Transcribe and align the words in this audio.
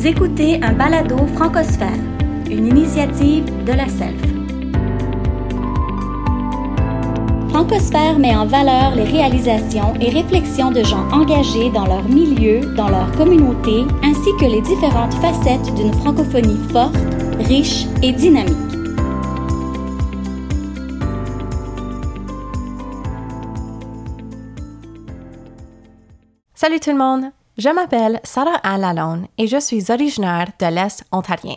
Vous 0.00 0.06
écoutez 0.06 0.58
un 0.62 0.72
balado 0.72 1.18
francosphère, 1.34 2.00
une 2.50 2.68
initiative 2.68 3.44
de 3.64 3.72
la 3.72 3.86
SELF. 3.86 4.18
Francosphère 7.50 8.18
met 8.18 8.34
en 8.34 8.46
valeur 8.46 8.94
les 8.94 9.04
réalisations 9.04 9.92
et 10.00 10.08
réflexions 10.08 10.70
de 10.70 10.82
gens 10.82 11.06
engagés 11.12 11.70
dans 11.70 11.84
leur 11.84 12.02
milieu, 12.04 12.60
dans 12.76 12.88
leur 12.88 13.12
communauté, 13.12 13.84
ainsi 14.02 14.30
que 14.40 14.46
les 14.46 14.62
différentes 14.62 15.12
facettes 15.16 15.74
d'une 15.74 15.92
francophonie 15.92 16.56
forte, 16.72 16.96
riche 17.38 17.84
et 18.02 18.12
dynamique. 18.12 18.56
Salut 26.54 26.80
tout 26.80 26.92
le 26.92 26.96
monde! 26.96 27.39
Je 27.58 27.68
m'appelle 27.68 28.20
Sarah 28.24 28.60
Anne 28.62 28.80
Lalonde 28.80 29.26
et 29.36 29.46
je 29.46 29.58
suis 29.58 29.90
originaire 29.90 30.48
de 30.58 30.66
l'Est 30.66 31.04
ontarien. 31.12 31.56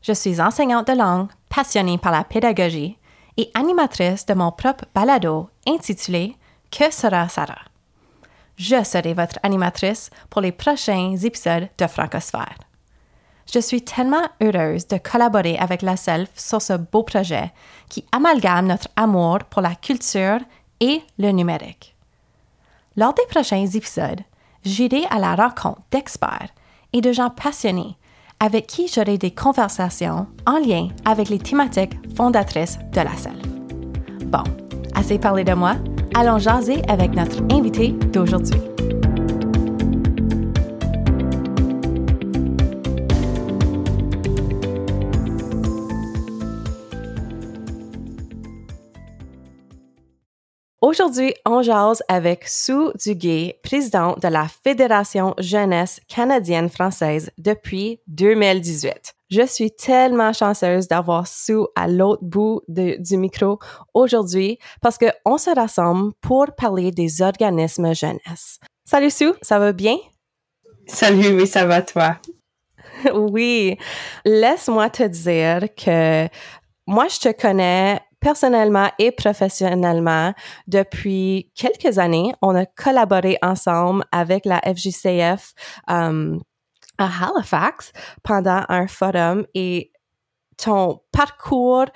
Je 0.00 0.12
suis 0.12 0.40
enseignante 0.40 0.86
de 0.86 0.92
langue, 0.92 1.28
passionnée 1.48 1.98
par 1.98 2.12
la 2.12 2.24
pédagogie 2.24 2.96
et 3.36 3.50
animatrice 3.54 4.24
de 4.26 4.34
mon 4.34 4.52
propre 4.52 4.84
balado 4.94 5.50
intitulé 5.66 6.36
Que 6.70 6.92
sera 6.92 7.28
Sarah? 7.28 7.64
Je 8.56 8.82
serai 8.84 9.14
votre 9.14 9.38
animatrice 9.42 10.10
pour 10.30 10.40
les 10.40 10.52
prochains 10.52 11.16
épisodes 11.16 11.68
de 11.76 11.86
Francosphère. 11.86 12.58
Je 13.52 13.60
suis 13.60 13.82
tellement 13.82 14.28
heureuse 14.40 14.86
de 14.86 14.98
collaborer 14.98 15.56
avec 15.58 15.82
la 15.82 15.96
SELF 15.96 16.30
sur 16.36 16.60
ce 16.60 16.74
beau 16.74 17.02
projet 17.02 17.52
qui 17.88 18.04
amalgame 18.12 18.66
notre 18.66 18.88
amour 18.96 19.38
pour 19.50 19.62
la 19.62 19.74
culture 19.74 20.40
et 20.80 21.02
le 21.18 21.30
numérique. 21.30 21.96
Lors 22.96 23.14
des 23.14 23.26
prochains 23.30 23.66
épisodes, 23.66 24.20
j'irai 24.68 25.04
à 25.10 25.18
la 25.18 25.34
rencontre 25.34 25.80
d'experts 25.90 26.50
et 26.92 27.00
de 27.00 27.12
gens 27.12 27.30
passionnés 27.30 27.96
avec 28.40 28.66
qui 28.68 28.86
j'aurai 28.86 29.18
des 29.18 29.32
conversations 29.32 30.26
en 30.46 30.58
lien 30.58 30.88
avec 31.04 31.28
les 31.28 31.38
thématiques 31.38 31.94
fondatrices 32.16 32.78
de 32.92 33.00
la 33.00 33.16
salle. 33.16 33.42
Bon, 34.26 34.44
assez 34.94 35.18
parlé 35.18 35.42
de 35.42 35.54
moi, 35.54 35.74
allons 36.14 36.38
jaser 36.38 36.82
avec 36.88 37.14
notre 37.14 37.42
invité 37.52 37.88
d'aujourd'hui. 38.12 38.60
Aujourd'hui, 50.98 51.32
on 51.46 51.62
jase 51.62 52.02
avec 52.08 52.48
Sue 52.48 52.90
Duguay, 52.96 53.60
présidente 53.62 54.20
de 54.20 54.26
la 54.26 54.48
Fédération 54.48 55.32
Jeunesse 55.38 56.00
canadienne-française 56.08 57.30
depuis 57.38 58.00
2018. 58.08 59.14
Je 59.30 59.46
suis 59.46 59.70
tellement 59.70 60.32
chanceuse 60.32 60.88
d'avoir 60.88 61.28
Sue 61.28 61.66
à 61.76 61.86
l'autre 61.86 62.24
bout 62.24 62.62
du 62.66 63.16
micro 63.16 63.60
aujourd'hui 63.94 64.58
parce 64.80 64.98
qu'on 64.98 65.38
se 65.38 65.50
rassemble 65.50 66.14
pour 66.20 66.46
parler 66.56 66.90
des 66.90 67.22
organismes 67.22 67.94
jeunesse. 67.94 68.58
Salut 68.84 69.10
Sue, 69.10 69.34
ça 69.40 69.60
va 69.60 69.72
bien? 69.72 69.98
Salut, 70.88 71.28
oui, 71.28 71.46
ça 71.46 71.64
va 71.64 71.80
toi? 71.80 72.16
oui. 73.14 73.78
Laisse-moi 74.24 74.90
te 74.90 75.04
dire 75.04 75.68
que 75.76 76.26
moi, 76.88 77.06
je 77.08 77.20
te 77.20 77.40
connais 77.40 78.00
personnellement 78.20 78.90
et 78.98 79.12
professionnellement 79.12 80.34
depuis 80.66 81.50
quelques 81.54 81.98
années. 81.98 82.32
On 82.42 82.54
a 82.54 82.66
collaboré 82.66 83.38
ensemble 83.42 84.04
avec 84.12 84.44
la 84.44 84.60
FJCF 84.60 85.54
um, 85.88 86.40
à 86.98 87.06
Halifax 87.06 87.92
pendant 88.22 88.64
un 88.68 88.86
forum 88.86 89.46
et 89.54 89.92
ton 90.56 91.00
parcours, 91.12 91.86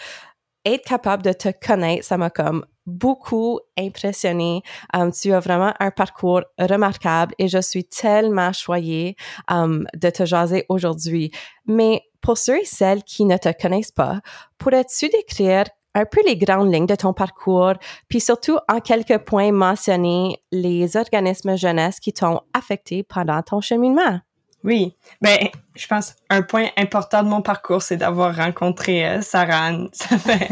être 0.65 0.85
capable 0.85 1.25
de 1.25 1.33
te 1.33 1.49
connaître, 1.49 2.05
ça 2.05 2.17
m'a 2.17 2.31
comme 2.31 2.65
beaucoup 2.87 3.61
impressionné. 3.79 4.63
Um, 4.95 5.13
tu 5.13 5.33
as 5.33 5.41
vraiment 5.41 5.75
un 5.79 5.91
parcours 5.91 6.43
remarquable 6.59 7.35
et 7.39 7.49
je 7.49 7.59
suis 7.59 7.85
tellement 7.85 8.53
choyée 8.53 9.17
um, 9.49 9.87
de 9.95 10.11
te 10.11 10.25
jaser 10.25 10.65
aujourd'hui. 10.69 11.31
Mais 11.67 12.03
pour 12.21 12.39
ceux 12.39 12.61
et 12.61 12.65
celles 12.65 13.03
qui 13.03 13.25
ne 13.25 13.37
te 13.37 13.53
connaissent 13.61 13.93
pas, 13.93 14.21
pourrais-tu 14.59 15.09
décrire 15.09 15.65
un 15.95 16.05
peu 16.05 16.21
les 16.27 16.37
grandes 16.37 16.73
lignes 16.73 16.87
de 16.87 16.95
ton 16.95 17.13
parcours, 17.13 17.75
puis 18.09 18.21
surtout 18.21 18.59
en 18.69 18.81
quelques 18.81 19.19
points 19.19 19.53
mentionner 19.53 20.43
les 20.51 20.97
organismes 20.97 21.57
jeunesse 21.57 22.01
qui 22.01 22.13
t'ont 22.13 22.41
affecté 22.55 23.03
pendant 23.03 23.43
ton 23.43 23.61
cheminement. 23.61 24.21
Oui, 24.65 24.95
ben 25.21 25.49
je 25.75 25.87
pense 25.89 26.15
un 26.31 26.43
point 26.43 26.69
important 26.77 27.25
de 27.25 27.29
mon 27.29 27.43
parcours, 27.43 27.83
c'est 27.83 27.97
d'avoir 27.97 28.37
rencontré 28.37 29.05
euh, 29.05 29.21
Sarah 29.21 29.73
Ça 29.93 30.19
fait, 30.19 30.51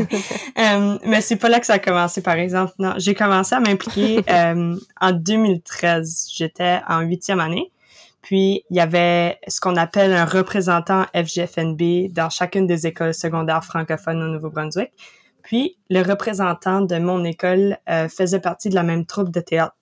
euh, 0.58 0.98
mais 1.04 1.20
c'est 1.20 1.36
pas 1.36 1.48
là 1.48 1.60
que 1.60 1.66
ça 1.66 1.74
a 1.74 1.78
commencé, 1.78 2.20
par 2.20 2.34
exemple. 2.34 2.72
Non, 2.80 2.94
j'ai 2.96 3.14
commencé 3.14 3.54
à 3.54 3.60
m'impliquer 3.60 4.24
euh, 4.30 4.76
en 5.00 5.12
2013. 5.12 6.30
J'étais 6.34 6.80
en 6.88 7.00
huitième 7.02 7.38
année. 7.38 7.70
Puis, 8.22 8.64
il 8.68 8.76
y 8.76 8.80
avait 8.80 9.38
ce 9.48 9.60
qu'on 9.60 9.76
appelle 9.76 10.12
un 10.12 10.24
représentant 10.24 11.06
FGFNB 11.14 12.12
dans 12.12 12.30
chacune 12.30 12.66
des 12.66 12.86
écoles 12.86 13.14
secondaires 13.14 13.64
francophones 13.64 14.22
au 14.22 14.28
Nouveau-Brunswick. 14.28 14.90
Puis, 15.50 15.76
le 15.88 16.02
représentant 16.02 16.80
de 16.80 16.96
mon 17.00 17.24
école 17.24 17.76
euh, 17.88 18.08
faisait 18.08 18.38
partie 18.38 18.68
de 18.68 18.76
la 18.76 18.84
même 18.84 19.04
troupe 19.04 19.30
de 19.30 19.40
théâtre 19.40 19.74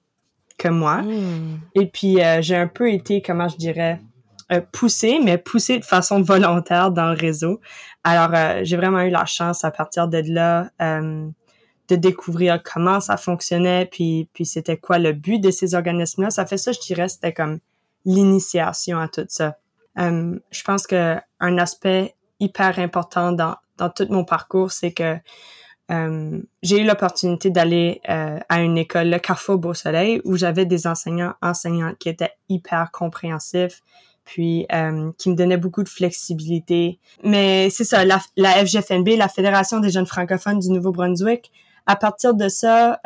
que 0.56 0.68
moi. 0.68 1.02
Hmm. 1.02 1.60
Et 1.74 1.84
puis, 1.84 2.22
euh, 2.22 2.40
j'ai 2.40 2.56
un 2.56 2.68
peu 2.68 2.90
été, 2.90 3.20
comment 3.20 3.48
je 3.48 3.58
dirais, 3.58 4.00
euh, 4.50 4.62
poussée, 4.72 5.20
mais 5.22 5.36
poussée 5.36 5.78
de 5.78 5.84
façon 5.84 6.22
volontaire 6.22 6.90
dans 6.90 7.10
le 7.10 7.18
réseau. 7.18 7.60
Alors, 8.02 8.30
j'ai 8.62 8.78
vraiment 8.78 9.02
eu 9.02 9.10
la 9.10 9.26
chance 9.26 9.62
à 9.62 9.70
partir 9.70 10.08
de 10.08 10.22
là 10.26 10.70
de 10.80 11.96
découvrir 11.96 12.62
comment 12.62 13.00
ça 13.00 13.18
fonctionnait, 13.18 13.84
puis, 13.92 14.30
puis 14.32 14.46
c'était 14.46 14.78
quoi 14.78 14.98
le 14.98 15.12
but 15.12 15.38
de 15.38 15.50
ces 15.50 15.74
organismes-là. 15.74 16.30
Ça 16.30 16.46
fait 16.46 16.56
ça, 16.56 16.72
je 16.72 16.80
dirais, 16.80 17.10
c'était 17.10 17.34
comme 17.34 17.58
l'initiation 18.06 18.98
à 18.98 19.08
tout 19.08 19.26
ça. 19.28 19.58
je 19.98 20.62
pense 20.64 20.86
que 20.86 21.16
un 21.40 21.58
aspect 21.58 22.14
hyper 22.40 22.78
important 22.78 23.32
dans, 23.32 23.56
dans 23.76 23.90
tout 23.90 24.06
mon 24.08 24.24
parcours, 24.24 24.72
c'est 24.72 24.92
que 24.92 25.18
euh, 25.91 26.41
j'ai 26.62 26.81
eu 26.81 26.84
l'opportunité 26.84 27.50
d'aller 27.50 28.00
euh, 28.09 28.38
à 28.49 28.60
une 28.60 28.76
école, 28.76 29.09
le 29.09 29.19
Carrefour 29.19 29.59
Beau 29.59 29.75
Soleil, 29.75 30.21
où 30.25 30.37
j'avais 30.37 30.66
des 30.66 30.87
enseignants, 30.87 31.34
enseignants 31.41 31.94
qui 31.99 32.09
étaient 32.09 32.32
hyper 32.49 32.91
compréhensifs, 32.93 33.82
puis 34.25 34.66
euh, 34.72 35.10
qui 35.16 35.31
me 35.31 35.34
donnaient 35.34 35.56
beaucoup 35.56 35.82
de 35.82 35.88
flexibilité. 35.88 36.98
Mais 37.25 37.71
c'est 37.71 37.84
ça, 37.84 38.04
la, 38.04 38.21
la, 38.37 38.65
FGFNB, 38.65 39.16
la 39.16 39.28
Fédération 39.28 39.81
des 39.81 39.91
jeunes 39.91 40.06
francophones 40.06 40.59
du 40.59 40.71
Nouveau-Brunswick, 40.71 41.50
à 41.87 41.97
partir 41.97 42.34
de 42.34 42.48
ça, 42.48 43.00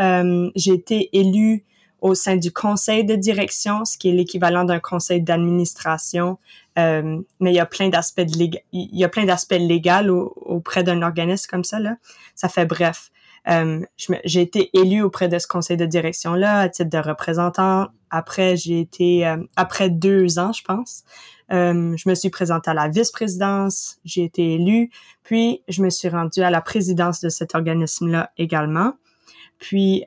j'ai 0.56 0.72
été 0.72 1.08
élue 1.16 1.64
au 2.02 2.16
sein 2.16 2.36
du 2.36 2.52
conseil 2.52 3.04
de 3.04 3.14
direction, 3.14 3.84
ce 3.84 3.96
qui 3.96 4.10
est 4.10 4.12
l'équivalent 4.12 4.64
d'un 4.64 4.80
conseil 4.80 5.22
d'administration. 5.22 6.36
Euh, 6.78 7.20
mais 7.38 7.52
il 7.52 7.54
y 7.54 7.60
a 7.60 7.66
plein 7.66 7.88
d'aspects 7.88 8.26
il 8.36 8.58
y 8.72 9.04
a 9.04 9.08
plein 9.08 9.24
d'aspects 9.24 9.54
légaux 9.58 10.34
auprès 10.36 10.82
d'un 10.82 11.00
organisme 11.02 11.46
comme 11.48 11.64
ça 11.64 11.78
là. 11.78 11.96
Ça 12.34 12.48
fait 12.48 12.66
bref. 12.66 13.10
Euh, 13.48 13.80
j'ai 14.24 14.40
été 14.40 14.70
élue 14.76 15.02
auprès 15.02 15.28
de 15.28 15.38
ce 15.38 15.46
conseil 15.46 15.76
de 15.76 15.86
direction 15.86 16.34
là 16.34 16.60
à 16.60 16.68
titre 16.68 16.90
de 16.90 16.98
représentant. 16.98 17.88
Après, 18.10 18.56
j'ai 18.56 18.80
été 18.80 19.26
euh, 19.26 19.36
après 19.56 19.88
deux 19.88 20.38
ans, 20.38 20.52
je 20.52 20.62
pense. 20.64 21.04
Je 21.50 22.08
me 22.08 22.14
suis 22.14 22.30
présentée 22.30 22.70
à 22.70 22.74
la 22.74 22.88
vice-présidence, 22.88 23.98
j'ai 24.06 24.24
été 24.24 24.54
élue, 24.54 24.88
puis 25.22 25.62
je 25.68 25.82
me 25.82 25.90
suis 25.90 26.08
rendue 26.08 26.40
à 26.40 26.48
la 26.48 26.62
présidence 26.62 27.20
de 27.20 27.28
cet 27.28 27.54
organisme-là 27.54 28.30
également. 28.38 28.94
Puis 29.58 30.02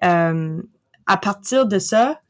à 1.08 1.18
partir 1.18 1.66
de 1.66 1.80
ça, 1.80 2.22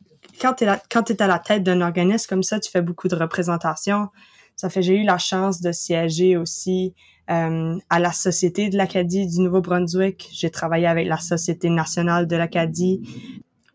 quand 0.41 0.53
tu 0.53 0.63
es, 0.65 1.21
à 1.21 1.27
la 1.27 1.39
tête 1.39 1.63
d'un 1.63 1.81
organisme 1.81 2.27
comme 2.27 2.43
ça, 2.43 2.59
tu 2.59 2.69
fais 2.69 2.81
beaucoup 2.81 3.07
de 3.07 3.15
représentations. 3.15 4.09
Ça 4.55 4.69
fait 4.69 4.81
j'ai 4.81 4.95
eu 4.95 5.03
la 5.03 5.17
chance 5.17 5.61
de 5.61 5.71
siéger 5.71 6.37
aussi 6.37 6.93
euh, 7.29 7.77
à 7.89 7.99
la 7.99 8.11
Société 8.11 8.69
de 8.69 8.77
l'Acadie 8.77 9.27
du 9.27 9.39
Nouveau-Brunswick. 9.39 10.29
J'ai 10.31 10.49
travaillé 10.49 10.87
avec 10.87 11.07
la 11.07 11.17
Société 11.17 11.69
nationale 11.69 12.27
de 12.27 12.35
l'Acadie. 12.35 13.01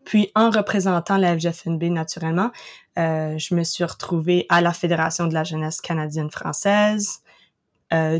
Puis 0.05 0.31
en 0.35 0.49
représentant 0.49 1.17
la 1.17 1.37
FGFNB 1.37 1.83
naturellement, 1.83 2.51
euh, 2.97 3.37
je 3.37 3.55
me 3.55 3.63
suis 3.63 3.83
retrouvée 3.83 4.45
à 4.49 4.61
la 4.61 4.73
Fédération 4.73 5.27
de 5.27 5.33
la 5.33 5.43
jeunesse 5.43 5.81
canadienne-française, 5.81 7.19
euh, 7.93 8.19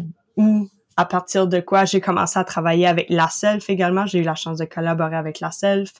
à 1.01 1.05
partir 1.05 1.47
de 1.47 1.59
quoi 1.59 1.83
j'ai 1.83 1.99
commencé 1.99 2.37
à 2.37 2.43
travailler 2.43 2.85
avec 2.85 3.07
la 3.09 3.27
Self 3.27 3.71
également. 3.71 4.05
J'ai 4.05 4.19
eu 4.19 4.23
la 4.23 4.35
chance 4.35 4.59
de 4.59 4.65
collaborer 4.65 5.15
avec 5.15 5.39
la 5.39 5.49
Self. 5.49 5.93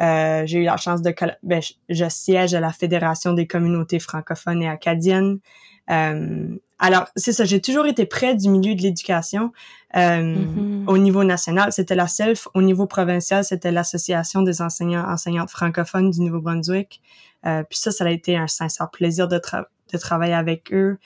Euh, 0.00 0.42
j'ai 0.44 0.58
eu 0.58 0.64
la 0.64 0.76
chance 0.76 1.02
de 1.02 1.14
ben, 1.44 1.62
je, 1.88 2.08
siège 2.08 2.52
à 2.52 2.58
la 2.58 2.72
Fédération 2.72 3.32
des 3.32 3.46
communautés 3.46 4.00
francophones 4.00 4.60
et 4.60 4.68
acadiennes. 4.68 5.38
Euh, 5.88 6.48
alors, 6.80 7.06
c'est 7.14 7.32
ça, 7.32 7.44
j'ai 7.44 7.60
toujours 7.60 7.86
été 7.86 8.06
près 8.06 8.34
du 8.34 8.48
milieu 8.48 8.74
de 8.74 8.82
l'éducation. 8.82 9.52
Euh, 9.96 10.34
mm-hmm. 10.34 10.88
Au 10.88 10.98
niveau 10.98 11.22
national, 11.22 11.72
c'était 11.72 11.94
la 11.94 12.08
SELF. 12.08 12.48
Au 12.54 12.62
niveau 12.62 12.86
provincial, 12.86 13.44
c'était 13.44 13.70
l'Association 13.70 14.42
des 14.42 14.62
enseignants 14.62 15.08
enseignantes 15.08 15.50
francophones 15.50 16.10
du 16.10 16.22
Nouveau-Brunswick. 16.22 17.00
Euh, 17.46 17.62
puis 17.62 17.78
ça, 17.78 17.92
ça 17.92 18.04
a 18.04 18.10
été 18.10 18.36
un 18.36 18.48
sincère 18.48 18.90
plaisir 18.90 19.28
de, 19.28 19.40
de 19.92 19.98
travailler 19.98 20.34
avec 20.34 20.72
eux. 20.72 20.98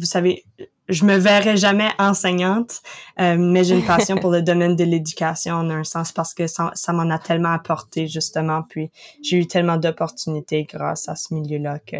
Vous 0.00 0.06
savez, 0.06 0.44
je 0.90 1.04
me 1.04 1.16
verrai 1.16 1.56
jamais 1.56 1.88
enseignante, 1.98 2.82
euh, 3.20 3.36
mais 3.38 3.64
j'ai 3.64 3.74
une 3.74 3.84
passion 3.84 4.16
pour 4.16 4.30
le 4.30 4.42
domaine 4.42 4.76
de 4.76 4.84
l'éducation 4.84 5.54
en 5.54 5.70
un 5.70 5.84
sens 5.84 6.12
parce 6.12 6.34
que 6.34 6.46
ça, 6.46 6.70
ça 6.74 6.92
m'en 6.92 7.08
a 7.10 7.18
tellement 7.18 7.52
apporté 7.52 8.08
justement. 8.08 8.62
Puis 8.62 8.90
j'ai 9.22 9.38
eu 9.38 9.46
tellement 9.46 9.76
d'opportunités 9.76 10.64
grâce 10.64 11.08
à 11.08 11.16
ce 11.16 11.32
milieu-là 11.34 11.78
que, 11.78 11.96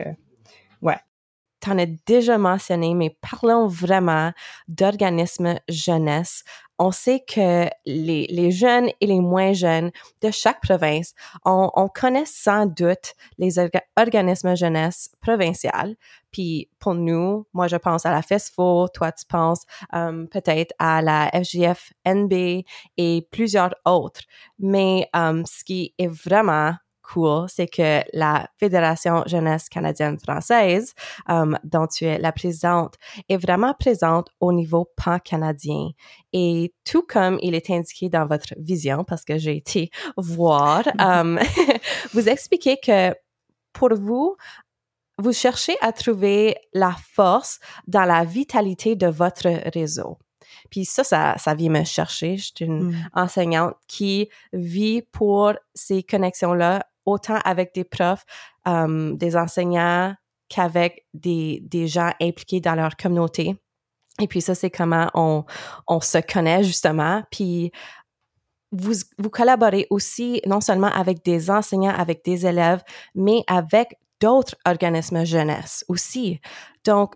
ouais. 0.82 0.98
Tu 1.60 1.70
en 1.70 1.78
as 1.78 1.86
déjà 2.06 2.38
mentionné, 2.38 2.94
mais 2.94 3.16
parlons 3.20 3.66
vraiment 3.66 4.32
d'organismes 4.68 5.58
jeunesse 5.68 6.44
on 6.80 6.92
sait 6.92 7.20
que 7.20 7.68
les, 7.84 8.26
les, 8.30 8.50
jeunes 8.50 8.88
et 9.02 9.06
les 9.06 9.20
moins 9.20 9.52
jeunes 9.52 9.90
de 10.22 10.30
chaque 10.30 10.62
province, 10.62 11.12
on, 11.44 11.70
on 11.74 11.88
connaît 11.88 12.24
sans 12.24 12.64
doute 12.64 13.14
les 13.36 13.56
organismes 13.98 14.56
jeunesse 14.56 15.10
provinciales. 15.20 15.94
Puis 16.32 16.70
pour 16.78 16.94
nous, 16.94 17.46
moi 17.52 17.68
je 17.68 17.76
pense 17.76 18.06
à 18.06 18.10
la 18.10 18.22
FESFO, 18.22 18.88
toi 18.94 19.12
tu 19.12 19.26
penses 19.26 19.64
um, 19.92 20.26
peut-être 20.28 20.72
à 20.78 21.02
la 21.02 21.28
FGF-NB 21.34 22.64
et 22.96 23.28
plusieurs 23.30 23.74
autres. 23.84 24.22
Mais 24.58 25.06
um, 25.12 25.44
ce 25.44 25.62
qui 25.64 25.94
est 25.98 26.08
vraiment 26.08 26.72
cool, 27.12 27.46
c'est 27.48 27.66
que 27.66 28.02
la 28.12 28.48
Fédération 28.58 29.22
jeunesse 29.26 29.68
canadienne 29.68 30.18
française, 30.18 30.94
um, 31.28 31.58
dont 31.64 31.86
tu 31.86 32.04
es 32.04 32.18
la 32.18 32.32
présidente, 32.32 32.94
est 33.28 33.36
vraiment 33.36 33.74
présente 33.74 34.28
au 34.40 34.52
niveau 34.52 34.88
pan-canadien. 34.96 35.90
Et 36.32 36.72
tout 36.84 37.02
comme 37.02 37.38
il 37.42 37.54
est 37.54 37.70
indiqué 37.70 38.08
dans 38.08 38.26
votre 38.26 38.54
vision, 38.58 39.04
parce 39.04 39.24
que 39.24 39.38
j'ai 39.38 39.56
été 39.56 39.90
voir, 40.16 40.82
um, 40.98 41.38
vous 42.12 42.28
expliquez 42.28 42.78
que 42.78 43.14
pour 43.72 43.94
vous, 43.94 44.36
vous 45.18 45.32
cherchez 45.32 45.76
à 45.80 45.92
trouver 45.92 46.56
la 46.72 46.96
force 47.12 47.60
dans 47.86 48.04
la 48.04 48.24
vitalité 48.24 48.96
de 48.96 49.06
votre 49.06 49.48
réseau. 49.72 50.18
Puis 50.70 50.84
ça, 50.84 51.04
ça, 51.04 51.36
ça 51.38 51.54
vient 51.54 51.70
me 51.70 51.84
chercher. 51.84 52.36
Je 52.36 52.44
suis 52.44 52.64
une 52.64 52.90
mm. 52.90 53.08
enseignante 53.14 53.74
qui 53.86 54.28
vit 54.52 55.02
pour 55.02 55.54
ces 55.74 56.02
connexions-là 56.02 56.84
autant 57.10 57.38
avec 57.44 57.74
des 57.74 57.84
profs, 57.84 58.24
euh, 58.68 59.14
des 59.14 59.36
enseignants 59.36 60.14
qu'avec 60.48 61.06
des, 61.14 61.60
des 61.62 61.86
gens 61.86 62.12
impliqués 62.20 62.60
dans 62.60 62.74
leur 62.74 62.96
communauté. 62.96 63.56
Et 64.20 64.26
puis 64.26 64.40
ça, 64.40 64.54
c'est 64.54 64.70
comment 64.70 65.08
on, 65.14 65.44
on 65.86 66.00
se 66.00 66.18
connaît 66.18 66.64
justement. 66.64 67.22
Puis 67.30 67.72
vous, 68.72 68.92
vous 69.18 69.30
collaborez 69.30 69.86
aussi 69.90 70.40
non 70.46 70.60
seulement 70.60 70.88
avec 70.88 71.24
des 71.24 71.50
enseignants, 71.50 71.94
avec 71.96 72.24
des 72.24 72.46
élèves, 72.46 72.82
mais 73.14 73.42
avec 73.46 73.96
d'autres 74.20 74.56
organismes 74.66 75.24
jeunesse 75.24 75.84
aussi. 75.88 76.40
Donc, 76.84 77.14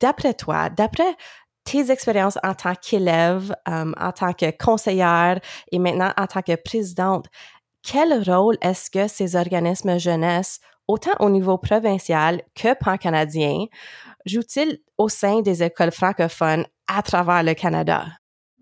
d'après 0.00 0.34
toi, 0.34 0.70
d'après 0.70 1.16
tes 1.64 1.90
expériences 1.90 2.38
en 2.42 2.54
tant 2.54 2.74
qu'élève, 2.74 3.54
euh, 3.68 3.92
en 3.98 4.12
tant 4.12 4.32
que 4.32 4.50
conseillère 4.56 5.40
et 5.72 5.78
maintenant 5.78 6.12
en 6.16 6.26
tant 6.26 6.42
que 6.42 6.54
présidente, 6.56 7.26
quel 7.84 8.22
rôle 8.28 8.56
est-ce 8.62 8.90
que 8.90 9.06
ces 9.06 9.36
organismes 9.36 9.98
jeunesse, 9.98 10.60
autant 10.88 11.12
au 11.20 11.30
niveau 11.30 11.58
provincial 11.58 12.42
que 12.54 12.74
pan-canadien, 12.74 13.66
jouent-ils 14.26 14.80
au 14.98 15.08
sein 15.08 15.42
des 15.42 15.62
écoles 15.62 15.92
francophones 15.92 16.66
à 16.88 17.02
travers 17.02 17.42
le 17.42 17.54
Canada? 17.54 18.06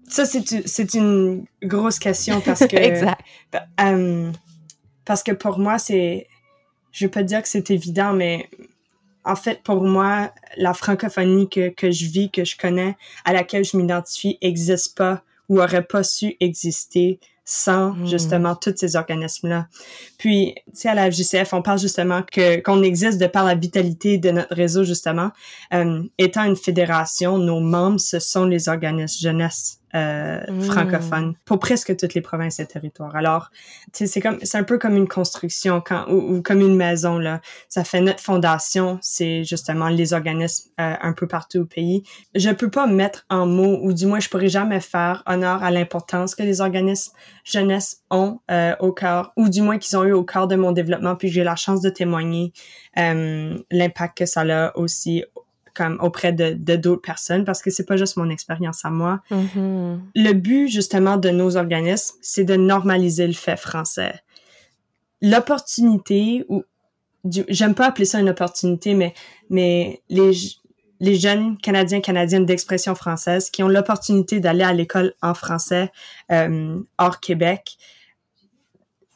Ça, 0.08 0.26
c'est 0.26 0.94
une 0.94 1.46
grosse 1.62 1.98
question 1.98 2.40
parce 2.40 2.66
que... 2.66 2.76
exact. 2.76 3.20
Euh, 3.80 4.30
parce 5.04 5.22
que 5.22 5.32
pour 5.32 5.58
moi, 5.58 5.78
c'est... 5.78 6.26
Je 6.90 7.06
pas 7.06 7.22
dire 7.22 7.40
que 7.40 7.48
c'est 7.48 7.70
évident, 7.70 8.12
mais 8.12 8.50
en 9.24 9.36
fait, 9.36 9.62
pour 9.62 9.82
moi, 9.82 10.32
la 10.58 10.74
francophonie 10.74 11.48
que, 11.48 11.70
que 11.70 11.90
je 11.90 12.06
vis, 12.06 12.30
que 12.30 12.44
je 12.44 12.56
connais, 12.58 12.96
à 13.24 13.32
laquelle 13.32 13.64
je 13.64 13.76
m'identifie, 13.78 14.36
n'existe 14.42 14.96
pas 14.96 15.22
ou 15.48 15.60
aurait 15.60 15.84
pas 15.84 16.02
su 16.02 16.34
exister 16.40 17.18
sans 17.54 17.90
hmm. 17.90 18.06
justement 18.06 18.56
tous 18.56 18.72
ces 18.76 18.96
organismes-là. 18.96 19.66
Puis, 20.16 20.54
tu 20.56 20.62
sais, 20.72 20.88
à 20.88 20.94
la 20.94 21.10
FJCF, 21.10 21.52
on 21.52 21.60
parle 21.60 21.78
justement 21.78 22.22
que 22.22 22.60
qu'on 22.60 22.82
existe 22.82 23.20
de 23.20 23.26
par 23.26 23.44
la 23.44 23.54
vitalité 23.54 24.16
de 24.16 24.30
notre 24.30 24.54
réseau, 24.54 24.84
justement. 24.84 25.32
Euh, 25.74 26.02
étant 26.16 26.44
une 26.44 26.56
fédération, 26.56 27.36
nos 27.36 27.60
membres, 27.60 28.00
ce 28.00 28.20
sont 28.20 28.46
les 28.46 28.70
organismes 28.70 29.20
jeunesse 29.20 29.81
euh, 29.94 30.40
mm. 30.48 30.62
francophone 30.62 31.34
pour 31.44 31.58
presque 31.58 31.94
toutes 31.96 32.14
les 32.14 32.22
provinces 32.22 32.60
et 32.60 32.66
territoires. 32.66 33.14
Alors, 33.14 33.50
c'est 33.92 34.20
comme 34.22 34.38
c'est 34.42 34.56
un 34.56 34.64
peu 34.64 34.78
comme 34.78 34.96
une 34.96 35.06
construction 35.06 35.82
quand 35.84 36.10
ou, 36.10 36.40
comme 36.40 36.60
une 36.60 36.76
maison 36.76 37.18
là. 37.18 37.42
Ça 37.68 37.84
fait 37.84 38.00
notre 38.00 38.20
fondation, 38.20 38.98
c'est 39.02 39.44
justement 39.44 39.88
les 39.88 40.14
organismes 40.14 40.70
euh, 40.80 40.94
un 41.00 41.12
peu 41.12 41.26
partout 41.26 41.60
au 41.60 41.64
pays. 41.66 42.04
Je 42.34 42.48
peux 42.50 42.70
pas 42.70 42.86
mettre 42.86 43.26
en 43.28 43.46
mots 43.46 43.80
ou 43.82 43.92
du 43.92 44.06
moins 44.06 44.18
je 44.18 44.30
pourrais 44.30 44.48
jamais 44.48 44.80
faire 44.80 45.22
honneur 45.26 45.62
à 45.62 45.70
l'importance 45.70 46.34
que 46.34 46.42
les 46.42 46.62
organismes 46.62 47.12
jeunesse 47.44 48.02
ont 48.10 48.40
euh, 48.50 48.74
au 48.80 48.92
cœur 48.92 49.32
ou 49.36 49.50
du 49.50 49.60
moins 49.60 49.78
qu'ils 49.78 49.98
ont 49.98 50.04
eu 50.04 50.12
au 50.12 50.24
cœur 50.24 50.48
de 50.48 50.56
mon 50.56 50.72
développement 50.72 51.16
puis 51.16 51.28
j'ai 51.28 51.44
la 51.44 51.56
chance 51.56 51.82
de 51.82 51.90
témoigner 51.90 52.52
l'impact 52.96 54.18
que 54.18 54.26
ça 54.26 54.42
a 54.42 54.76
aussi 54.76 55.24
comme 55.74 55.98
auprès 56.00 56.32
de 56.32 56.52
d'autres 56.76 57.02
personnes 57.02 57.44
parce 57.44 57.62
que 57.62 57.70
c'est 57.70 57.86
pas 57.86 57.96
juste 57.96 58.16
mon 58.16 58.30
expérience 58.30 58.84
à 58.84 58.90
moi. 58.90 59.20
Mm-hmm. 59.30 59.98
Le 60.14 60.32
but 60.32 60.68
justement 60.68 61.16
de 61.16 61.30
nos 61.30 61.56
organismes, 61.56 62.16
c'est 62.20 62.44
de 62.44 62.56
normaliser 62.56 63.26
le 63.26 63.32
fait 63.32 63.56
français. 63.56 64.14
L'opportunité 65.20 66.44
ou 66.48 66.64
j'aime 67.24 67.74
pas 67.74 67.86
appeler 67.86 68.04
ça 68.04 68.18
une 68.18 68.28
opportunité 68.28 68.94
mais 68.94 69.14
mais 69.48 70.02
les 70.08 70.32
les 71.00 71.16
jeunes 71.16 71.58
Canadiens 71.58 72.00
Canadiennes 72.00 72.46
d'expression 72.46 72.94
française 72.94 73.50
qui 73.50 73.62
ont 73.62 73.68
l'opportunité 73.68 74.38
d'aller 74.38 74.62
à 74.62 74.72
l'école 74.72 75.14
en 75.20 75.34
français 75.34 75.90
euh, 76.30 76.78
hors 76.96 77.20
Québec 77.20 77.76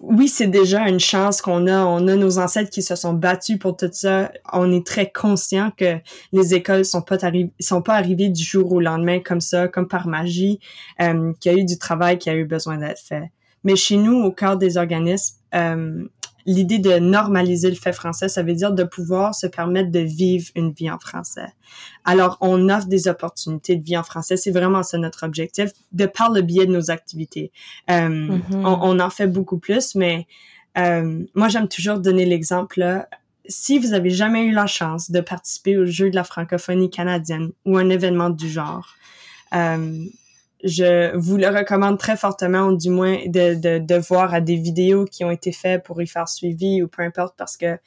oui, 0.00 0.28
c'est 0.28 0.46
déjà 0.46 0.88
une 0.88 1.00
chance 1.00 1.40
qu'on 1.40 1.66
a. 1.66 1.84
On 1.84 2.06
a 2.06 2.16
nos 2.16 2.38
ancêtres 2.38 2.70
qui 2.70 2.82
se 2.82 2.94
sont 2.96 3.14
battus 3.14 3.58
pour 3.58 3.76
tout 3.76 3.88
ça. 3.92 4.30
On 4.52 4.70
est 4.70 4.86
très 4.86 5.10
conscient 5.10 5.72
que 5.76 5.96
les 6.32 6.54
écoles 6.54 6.84
sont 6.84 7.00
pas 7.00 7.16
sont 7.60 7.82
pas 7.82 7.94
arrivées 7.94 8.28
du 8.28 8.42
jour 8.42 8.70
au 8.72 8.80
lendemain 8.80 9.20
comme 9.20 9.40
ça, 9.40 9.68
comme 9.68 9.88
par 9.88 10.06
magie, 10.06 10.60
euh, 11.00 11.32
qu'il 11.40 11.52
y 11.52 11.54
a 11.54 11.58
eu 11.58 11.64
du 11.64 11.78
travail 11.78 12.18
qui 12.18 12.28
a 12.28 12.34
eu 12.34 12.44
besoin 12.44 12.76
d'être 12.76 13.00
fait. 13.00 13.30
Mais 13.64 13.74
chez 13.74 13.96
nous, 13.96 14.22
au 14.22 14.32
cœur 14.32 14.58
des 14.58 14.76
organismes, 14.76 15.36
euh, 15.54 16.04
l'idée 16.46 16.78
de 16.78 16.98
normaliser 16.98 17.68
le 17.68 17.76
fait 17.76 17.92
français, 17.92 18.28
ça 18.28 18.42
veut 18.42 18.54
dire 18.54 18.72
de 18.72 18.84
pouvoir 18.84 19.34
se 19.34 19.46
permettre 19.46 19.90
de 19.90 19.98
vivre 19.98 20.46
une 20.54 20.72
vie 20.72 20.90
en 20.90 20.98
français. 20.98 21.52
Alors, 22.04 22.38
on 22.40 22.68
offre 22.68 22.86
des 22.86 23.08
opportunités 23.08 23.76
de 23.76 23.84
vie 23.84 23.98
en 23.98 24.04
français. 24.04 24.36
C'est 24.36 24.52
vraiment 24.52 24.82
ça 24.82 24.96
notre 24.96 25.26
objectif, 25.26 25.70
de 25.92 26.06
par 26.06 26.30
le 26.30 26.42
biais 26.42 26.66
de 26.66 26.72
nos 26.72 26.90
activités. 26.90 27.50
Euh, 27.90 28.08
mm-hmm. 28.08 28.64
on, 28.64 29.00
en 29.00 29.10
fait 29.10 29.26
beaucoup 29.26 29.58
plus, 29.58 29.96
mais 29.96 30.26
euh, 30.78 31.24
moi, 31.34 31.48
j'aime 31.48 31.68
toujours 31.68 31.98
donner 31.98 32.24
l'exemple 32.24 33.06
Si 33.48 33.78
vous 33.78 33.92
avez 33.92 34.10
jamais 34.10 34.44
eu 34.44 34.52
la 34.52 34.66
chance 34.66 35.10
de 35.10 35.20
participer 35.20 35.76
au 35.76 35.86
jeu 35.86 36.10
de 36.10 36.14
la 36.14 36.24
francophonie 36.24 36.90
canadienne 36.90 37.50
ou 37.64 37.76
un 37.76 37.88
événement 37.90 38.30
du 38.30 38.48
genre, 38.48 38.94
euh, 39.54 40.04
je 40.66 41.16
vous 41.16 41.36
le 41.36 41.48
recommande 41.48 41.98
très 41.98 42.16
fortement, 42.16 42.66
ou 42.66 42.76
du 42.76 42.90
moins 42.90 43.18
de, 43.26 43.98
voir 44.08 44.34
à 44.34 44.40
des 44.40 44.56
vidéos 44.56 45.04
qui 45.04 45.24
ont 45.24 45.30
été 45.30 45.52
faites 45.52 45.84
pour 45.84 46.02
y 46.02 46.06
faire 46.06 46.28
suivi 46.28 46.82
ou 46.82 46.88
peu 46.88 47.02
importe, 47.02 47.34
parce 47.36 47.56
que 47.56 47.78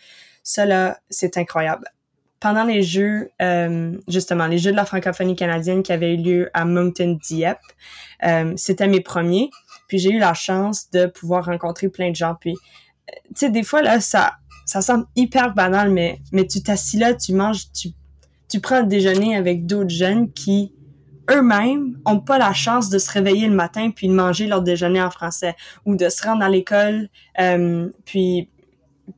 cela, 0.44 1.00
c'est 1.10 1.38
incroyable. 1.38 1.86
Pendant 2.40 2.64
les 2.64 2.82
Jeux, 2.82 3.30
euh, 3.42 3.92
justement, 4.08 4.48
les 4.48 4.58
Jeux 4.58 4.72
de 4.72 4.78
la 4.78 4.86
francophonie 4.86 5.36
canadienne 5.36 5.84
qui 5.84 5.92
avaient 5.92 6.14
eu 6.14 6.18
lieu 6.18 6.50
à 6.54 6.64
Moncton 6.64 7.20
Dieppe, 7.22 7.60
euh, 8.26 8.54
c'était 8.56 8.88
mes 8.88 9.02
premiers. 9.02 9.50
Puis 9.90 10.00
j'ai 10.00 10.12
eu 10.12 10.20
la 10.20 10.34
chance 10.34 10.90
de 10.92 11.06
pouvoir 11.06 11.46
rencontrer 11.46 11.90
plein 11.90 12.12
de 12.12 12.16
gens. 12.16 12.36
Puis, 12.40 12.54
euh, 12.54 13.14
tu 13.30 13.34
sais, 13.36 13.50
des 13.50 13.64
fois, 13.64 13.82
là, 13.82 14.00
ça, 14.00 14.38
ça 14.66 14.82
semble 14.82 15.06
hyper 15.18 15.54
banal, 15.54 15.92
mais, 15.92 16.20
mais 16.32 16.48
tu 16.48 16.64
t'assis 16.64 16.98
là, 16.98 17.14
tu 17.14 17.34
manges, 17.34 17.72
tu, 17.74 17.90
tu 18.48 18.62
prends 18.62 18.80
le 18.80 18.88
déjeuner 18.88 19.36
avec 19.36 19.66
d'autres 19.66 19.90
jeunes 19.90 20.32
qui 20.32 20.74
eux-mêmes 21.32 21.98
ont 22.06 22.20
pas 22.20 22.38
la 22.38 22.54
chance 22.54 22.90
de 22.90 22.98
se 22.98 23.12
réveiller 23.12 23.48
le 23.48 23.56
matin 23.56 23.92
puis 23.92 24.08
de 24.08 24.14
manger 24.14 24.48
leur 24.48 24.62
déjeuner 24.62 25.02
en 25.02 25.12
français 25.12 25.56
ou 25.86 25.96
de 25.96 26.10
se 26.10 26.24
rendre 26.24 26.44
à 26.44 26.50
l'école 26.50 27.10
euh, 27.40 27.90
puis 28.06 28.50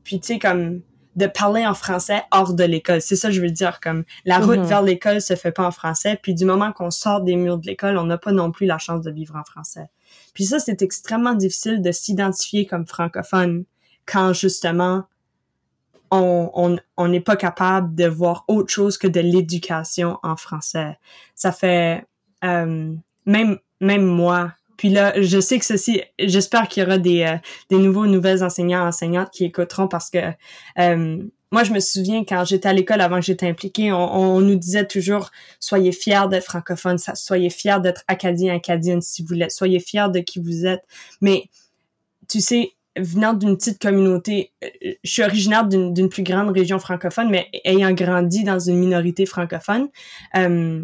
puis 0.04 0.20
tu 0.20 0.26
sais 0.28 0.38
comme 0.38 0.80
de 1.14 1.26
parler 1.26 1.66
en 1.66 1.74
français 1.74 2.22
hors 2.30 2.54
de 2.54 2.64
l'école. 2.64 3.02
C'est 3.02 3.16
ça 3.16 3.28
que 3.28 3.34
je 3.34 3.42
veux 3.42 3.50
dire 3.50 3.80
comme 3.80 4.04
la 4.24 4.38
route 4.38 4.60
mhm. 4.60 4.64
vers 4.64 4.82
l'école 4.82 5.20
se 5.20 5.36
fait 5.36 5.52
pas 5.52 5.66
en 5.66 5.70
français 5.70 6.18
puis 6.22 6.34
du 6.34 6.44
moment 6.44 6.72
qu'on 6.72 6.90
sort 6.90 7.20
des 7.20 7.36
murs 7.36 7.58
de 7.58 7.66
l'école, 7.66 7.98
on 7.98 8.04
n'a 8.04 8.16
pas 8.16 8.32
non 8.32 8.50
plus 8.50 8.66
la 8.66 8.78
chance 8.78 9.02
de 9.02 9.10
vivre 9.10 9.36
en 9.36 9.44
français. 9.44 9.88
Puis 10.34 10.44
ça 10.44 10.58
c'est 10.58 10.80
extrêmement 10.82 11.34
difficile 11.34 11.82
de 11.82 11.92
s'identifier 11.92 12.66
comme 12.66 12.86
francophone 12.86 13.64
quand 14.06 14.32
justement 14.32 15.04
on 16.12 17.08
n'est 17.08 17.20
pas 17.20 17.36
capable 17.36 17.94
de 17.94 18.06
voir 18.06 18.44
autre 18.48 18.70
chose 18.70 18.98
que 18.98 19.06
de 19.06 19.20
l'éducation 19.20 20.18
en 20.22 20.36
français. 20.36 20.98
Ça 21.34 21.52
fait 21.52 22.04
euh, 22.44 22.94
même 23.26 23.58
même 23.80 24.04
moi. 24.04 24.52
Puis 24.76 24.88
là, 24.88 25.20
je 25.20 25.40
sais 25.40 25.58
que 25.58 25.64
ceci, 25.64 26.02
j'espère 26.18 26.68
qu'il 26.68 26.82
y 26.82 26.86
aura 26.86 26.98
des, 26.98 27.22
euh, 27.22 27.36
des 27.70 27.78
nouveaux 27.78 28.06
nouvelles 28.06 28.42
enseignants 28.42 28.86
enseignantes 28.86 29.30
qui 29.30 29.44
écouteront 29.44 29.86
parce 29.86 30.10
que 30.10 30.18
euh, 30.78 31.22
moi, 31.52 31.64
je 31.64 31.72
me 31.72 31.80
souviens 31.80 32.24
quand 32.24 32.44
j'étais 32.44 32.68
à 32.68 32.72
l'école 32.72 33.00
avant 33.00 33.16
que 33.16 33.26
j'étais 33.26 33.46
impliquée, 33.46 33.92
on, 33.92 34.40
nous 34.40 34.56
disait 34.56 34.86
toujours 34.86 35.30
soyez 35.60 35.92
fiers 35.92 36.28
d'être 36.30 36.44
francophone, 36.44 36.96
soyez 37.14 37.50
fiers 37.50 37.78
d'être 37.80 38.02
acadien, 38.08 38.54
acadienne 38.54 39.02
si 39.02 39.22
vous 39.22 39.34
l'êtes, 39.34 39.50
soyez 39.50 39.78
fiers 39.78 40.08
de 40.12 40.20
qui 40.20 40.40
vous 40.40 40.64
êtes. 40.64 40.82
Mais 41.20 41.44
tu 42.26 42.40
sais, 42.40 42.72
venant 42.96 43.32
d'une 43.32 43.56
petite 43.56 43.80
communauté, 43.80 44.52
euh, 44.62 44.68
je 45.02 45.10
suis 45.10 45.22
originaire 45.22 45.66
d'une 45.66 46.08
plus 46.08 46.22
grande 46.22 46.50
région 46.50 46.78
francophone, 46.78 47.30
mais 47.30 47.48
ayant 47.64 47.92
grandi 47.92 48.44
dans 48.44 48.58
une 48.58 48.78
minorité 48.78 49.26
francophone, 49.26 49.88
euh, 50.36 50.82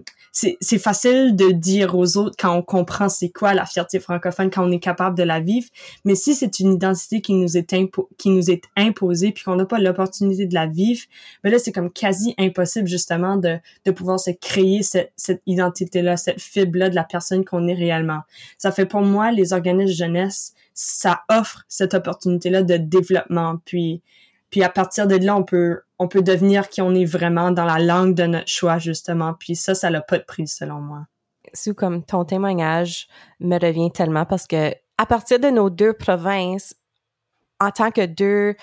c'est 0.61 0.79
facile 0.79 1.35
de 1.35 1.51
dire 1.51 1.97
aux 1.97 2.17
autres 2.17 2.37
quand 2.39 2.55
on 2.55 2.63
comprend 2.63 3.09
c'est 3.09 3.31
quoi 3.31 3.55
la 3.55 3.67
fierté 3.67 3.99
francophone, 3.99 4.51
quand 4.51 4.65
on 4.67 4.71
est 4.71 4.79
capable 4.79 5.17
de 5.17 5.23
la 5.23 5.41
vivre. 5.41 5.67
Mais 6.05 6.15
si 6.15 6.35
c'est 6.35 6.61
une 6.61 6.75
identité 6.75 7.21
qui 7.21 7.35
nous 7.35 7.57
est 7.57 7.75
qui 8.19 8.31
nous 8.31 8.51
est 8.51 8.63
imposée 8.77 9.33
puis 9.33 9.45
qu'on 9.45 9.57
n'a 9.57 9.65
pas 9.65 9.79
l'opportunité 9.79 10.47
de 10.47 10.55
la 10.55 10.67
vivre, 10.67 11.03
ben 11.43 11.51
là 11.51 11.59
c'est 11.59 11.73
comme 11.73 11.91
quasi 11.91 12.35
impossible 12.39 12.87
justement 12.87 13.37
de, 13.37 13.59
de 13.85 13.91
pouvoir 13.91 14.21
se 14.21 14.31
créer 14.31 14.83
cette, 14.83 15.13
cette 15.17 15.43
identité-là, 15.47 16.17
cette 16.17 16.41
fibre-là 16.41 16.89
de 16.91 16.95
la 16.95 17.05
personne 17.05 17.45
qu'on 17.45 17.67
est 17.67 17.75
réellement. 17.75 18.21
Ça 18.59 18.71
fait 18.71 18.87
pour 18.87 19.01
moi 19.01 19.33
les 19.33 19.53
organismes 19.53 19.95
jeunesse, 19.95 20.55
ça 20.81 21.23
offre 21.29 21.65
cette 21.67 21.95
opportunité-là 21.95 22.63
de 22.63 22.77
développement. 22.77 23.57
Puis 23.65 24.01
puis 24.51 24.63
à 24.63 24.69
partir 24.69 25.07
de 25.07 25.17
là, 25.17 25.37
on 25.37 25.43
peut, 25.43 25.83
on 25.99 26.09
peut 26.09 26.23
devenir 26.23 26.69
qui 26.69 26.81
on 26.81 26.95
est 26.95 27.05
vraiment 27.05 27.51
dans 27.51 27.65
la 27.65 27.79
langue 27.79 28.15
de 28.15 28.25
notre 28.25 28.49
choix, 28.49 28.79
justement. 28.79 29.35
Puis 29.35 29.57
ça, 29.57 29.75
ça 29.75 29.91
n'a 29.91 30.01
pas 30.01 30.19
de 30.19 30.25
prix, 30.25 30.49
selon 30.49 30.81
moi. 30.81 31.07
Sous 31.53 31.75
comme 31.75 32.03
ton 32.03 32.25
témoignage 32.25 33.09
me 33.41 33.59
revient 33.59 33.91
tellement 33.91 34.25
parce 34.25 34.47
que 34.47 34.73
à 34.97 35.07
partir 35.07 35.39
de 35.39 35.49
nos 35.49 35.69
deux 35.69 35.93
provinces, 35.93 36.75
en 37.61 37.71
tant 37.71 37.91
que 37.91 38.07
deux 38.07 38.55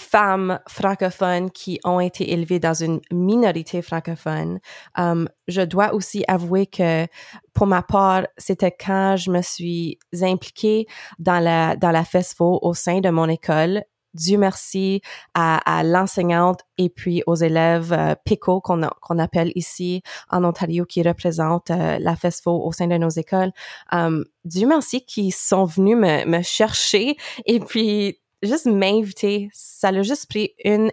femmes 0.00 0.58
francophones 0.68 1.50
qui 1.50 1.78
ont 1.84 2.00
été 2.00 2.32
élevées 2.32 2.58
dans 2.58 2.74
une 2.74 3.00
minorité 3.12 3.82
francophone, 3.82 4.58
um, 4.96 5.28
je 5.46 5.62
dois 5.62 5.92
aussi 5.94 6.24
avouer 6.26 6.66
que 6.66 7.06
pour 7.52 7.66
ma 7.66 7.82
part, 7.82 8.26
c'était 8.38 8.72
quand 8.72 9.16
je 9.16 9.30
me 9.30 9.42
suis 9.42 9.98
impliquée 10.20 10.86
dans 11.18 11.38
la 11.38 11.76
dans 11.76 11.90
la 11.90 12.04
FESFO 12.04 12.58
au 12.62 12.74
sein 12.74 13.00
de 13.00 13.10
mon 13.10 13.28
école 13.28 13.84
Dieu 14.14 14.38
merci 14.38 15.02
à, 15.34 15.82
l'enseignante 15.84 16.60
et 16.78 16.88
puis 16.88 17.22
aux 17.26 17.36
élèves 17.36 17.92
euh, 17.92 18.14
PICO 18.24 18.60
qu'on 18.60 18.80
qu'on 19.00 19.18
appelle 19.18 19.52
ici 19.54 20.02
en 20.30 20.44
Ontario 20.44 20.84
qui 20.84 21.02
représentent 21.02 21.70
euh, 21.70 21.98
la 22.00 22.16
FESFO 22.16 22.50
au 22.50 22.72
sein 22.72 22.88
de 22.88 22.96
nos 22.96 23.08
écoles. 23.10 23.52
Um, 23.92 24.24
Dieu 24.44 24.66
merci 24.66 25.04
qui 25.04 25.30
sont 25.30 25.64
venus 25.64 25.96
me, 25.96 26.24
me 26.26 26.42
chercher 26.42 27.16
et 27.46 27.60
puis 27.60 28.18
juste 28.42 28.66
m'inviter. 28.66 29.48
Ça 29.52 29.88
a 29.88 30.02
juste 30.02 30.28
pris 30.28 30.54
une 30.64 30.90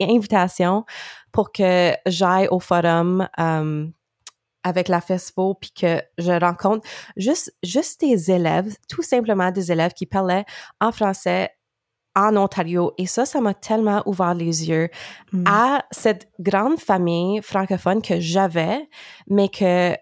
invitation 0.00 0.84
pour 1.32 1.52
que 1.52 1.92
j'aille 2.06 2.48
au 2.48 2.60
forum 2.60 3.28
um, 3.38 3.92
avec 4.62 4.88
la 4.88 5.00
FESFO 5.00 5.54
puis 5.54 5.72
que 5.72 6.02
je 6.18 6.32
rencontre 6.32 6.86
juste 7.16 7.54
juste 7.62 8.00
des 8.00 8.30
élèves, 8.30 8.76
tout 8.88 9.02
simplement 9.02 9.50
des 9.50 9.72
élèves 9.72 9.92
qui 9.92 10.06
parlaient 10.06 10.44
en 10.80 10.92
français 10.92 11.50
en 12.14 12.36
Ontario. 12.36 12.92
Et 12.98 13.06
ça, 13.06 13.24
ça 13.24 13.40
m'a 13.40 13.54
tellement 13.54 14.02
ouvert 14.06 14.34
les 14.34 14.68
yeux 14.68 14.88
mm. 15.32 15.44
à 15.46 15.84
cette 15.90 16.30
grande 16.38 16.78
famille 16.78 17.40
francophone 17.42 18.02
que 18.02 18.20
j'avais, 18.20 18.88
mais 19.28 19.48
que, 19.48 19.96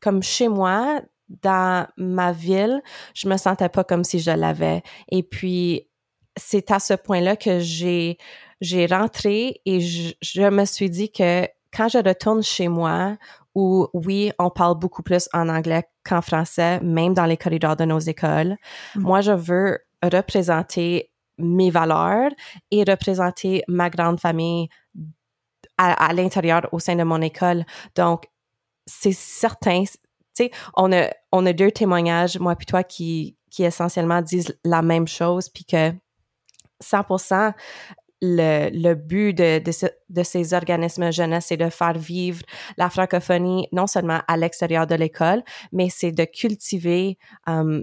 comme 0.00 0.22
chez 0.22 0.48
moi, 0.48 1.00
dans 1.42 1.86
ma 1.96 2.32
ville, 2.32 2.82
je 3.14 3.28
me 3.28 3.36
sentais 3.36 3.68
pas 3.68 3.84
comme 3.84 4.04
si 4.04 4.18
je 4.18 4.30
l'avais. 4.30 4.82
Et 5.10 5.22
puis, 5.22 5.88
c'est 6.36 6.70
à 6.70 6.78
ce 6.78 6.94
point-là 6.94 7.36
que 7.36 7.58
j'ai, 7.58 8.18
j'ai 8.60 8.86
rentré 8.86 9.60
et 9.64 9.80
je, 9.80 10.12
je 10.20 10.42
me 10.42 10.64
suis 10.64 10.90
dit 10.90 11.10
que 11.10 11.46
quand 11.74 11.88
je 11.88 11.98
retourne 11.98 12.42
chez 12.42 12.68
moi, 12.68 13.16
où 13.54 13.88
oui, 13.92 14.32
on 14.38 14.50
parle 14.50 14.78
beaucoup 14.78 15.02
plus 15.02 15.28
en 15.32 15.48
anglais 15.48 15.84
qu'en 16.04 16.22
français, 16.22 16.80
même 16.80 17.14
dans 17.14 17.26
les 17.26 17.36
corridors 17.36 17.76
de 17.76 17.84
nos 17.84 17.98
écoles. 17.98 18.56
Mm. 18.94 19.00
Moi, 19.02 19.20
je 19.20 19.32
veux 19.32 19.78
représenter 20.02 21.10
mes 21.38 21.70
valeurs 21.70 22.30
et 22.70 22.84
représenter 22.84 23.62
ma 23.68 23.90
grande 23.90 24.20
famille 24.20 24.68
à, 25.78 26.12
l'intérieur 26.12 26.68
au 26.72 26.78
sein 26.78 26.94
de 26.94 27.02
mon 27.02 27.20
école. 27.20 27.64
Donc, 27.96 28.28
c'est 28.86 29.12
certain, 29.12 29.84
tu 30.34 30.48
on 30.76 30.92
a, 30.92 31.10
on 31.30 31.46
a 31.46 31.52
deux 31.52 31.70
témoignages, 31.70 32.38
moi 32.38 32.56
puis 32.56 32.66
toi, 32.66 32.82
qui, 32.82 33.36
qui 33.50 33.64
essentiellement 33.64 34.22
disent 34.22 34.56
la 34.64 34.82
même 34.82 35.06
chose, 35.06 35.48
puis 35.48 35.64
que 35.64 35.92
100% 36.82 37.52
le, 38.24 38.70
le 38.72 38.94
but 38.94 39.34
de, 39.34 39.60
de, 40.08 40.22
ces 40.22 40.54
organismes 40.54 41.10
jeunesse, 41.10 41.46
c'est 41.48 41.56
de 41.56 41.68
faire 41.68 41.98
vivre 41.98 42.42
la 42.76 42.88
francophonie 42.88 43.66
non 43.72 43.88
seulement 43.88 44.20
à 44.28 44.36
l'extérieur 44.36 44.86
de 44.86 44.94
l'école, 44.94 45.42
mais 45.72 45.88
c'est 45.90 46.12
de 46.12 46.24
cultiver 46.24 47.18
um, 47.48 47.82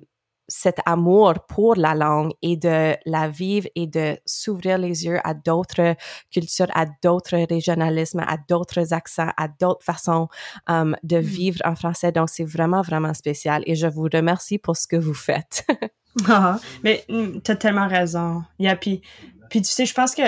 cet 0.49 0.79
amour 0.85 1.35
pour 1.47 1.75
la 1.75 1.95
langue 1.95 2.31
et 2.41 2.57
de 2.57 2.95
la 3.05 3.29
vivre 3.29 3.67
et 3.75 3.87
de 3.87 4.17
s'ouvrir 4.25 4.77
les 4.77 5.05
yeux 5.05 5.19
à 5.23 5.33
d'autres 5.33 5.95
cultures, 6.31 6.67
à 6.73 6.85
d'autres 7.01 7.37
régionalismes, 7.49 8.19
à 8.19 8.37
d'autres 8.49 8.93
accents, 8.93 9.31
à 9.37 9.47
d'autres 9.47 9.83
façons 9.83 10.27
um, 10.67 10.95
de 11.03 11.17
mm. 11.17 11.21
vivre 11.21 11.59
en 11.63 11.75
français. 11.75 12.11
Donc, 12.11 12.29
c'est 12.29 12.43
vraiment, 12.43 12.81
vraiment 12.81 13.13
spécial 13.13 13.63
et 13.65 13.75
je 13.75 13.87
vous 13.87 14.07
remercie 14.11 14.57
pour 14.57 14.75
ce 14.75 14.87
que 14.87 14.95
vous 14.97 15.13
faites. 15.13 15.65
ah, 16.27 16.59
mais 16.83 17.05
mm, 17.07 17.41
tu 17.43 17.51
as 17.51 17.55
tellement 17.55 17.87
raison. 17.87 18.43
Yeah, 18.59 18.75
puis, 18.75 19.01
puis 19.49 19.61
tu 19.61 19.69
sais, 19.69 19.85
je 19.85 19.93
pense 19.93 20.15
que 20.15 20.23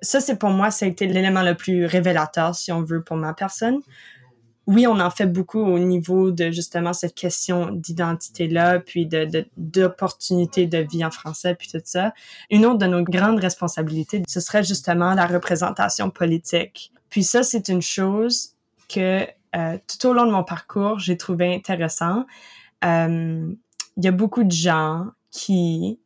ça, 0.00 0.20
c'est 0.20 0.36
pour 0.36 0.50
moi, 0.50 0.70
ça 0.70 0.86
a 0.86 0.88
été 0.88 1.06
l'élément 1.06 1.42
le 1.42 1.54
plus 1.54 1.86
révélateur, 1.86 2.54
si 2.54 2.72
on 2.72 2.82
veut, 2.82 3.04
pour 3.04 3.16
ma 3.16 3.34
personne 3.34 3.80
oui, 4.66 4.86
on 4.86 5.00
en 5.00 5.10
fait 5.10 5.26
beaucoup 5.26 5.60
au 5.60 5.78
niveau 5.78 6.30
de 6.30 6.50
justement 6.52 6.92
cette 6.92 7.14
question 7.14 7.70
d'identité-là, 7.72 8.78
puis 8.78 9.06
de 9.06 9.46
d'opportunités 9.56 10.66
de, 10.66 10.78
vie 10.78 11.04
en 11.04 11.10
français, 11.10 11.54
puis 11.54 11.68
tout 11.68 11.80
ça. 11.84 12.14
Une 12.50 12.64
autre 12.64 12.78
de 12.78 12.86
nos 12.86 13.02
grandes 13.02 13.40
responsabilités, 13.40 14.22
ce 14.28 14.40
serait 14.40 14.62
justement 14.62 15.14
la 15.14 15.26
représentation 15.26 16.10
politique. 16.10 16.92
Puis 17.10 17.24
ça, 17.24 17.42
c'est 17.42 17.68
une 17.68 17.82
chose 17.82 18.52
que 18.88 19.26
euh, 19.54 19.78
tout 19.86 20.08
au 20.08 20.12
long 20.12 20.26
de 20.26 20.30
mon 20.30 20.44
parcours, 20.44 20.98
j'ai 20.98 21.16
trouvé 21.16 21.54
intéressant. 21.54 22.24
Euh, 22.84 23.52
il 23.96 24.04
y 24.04 24.08
a 24.08 24.12
beaucoup 24.12 24.44
de 24.44 24.52
gens 24.52 25.08
qui 25.30 25.98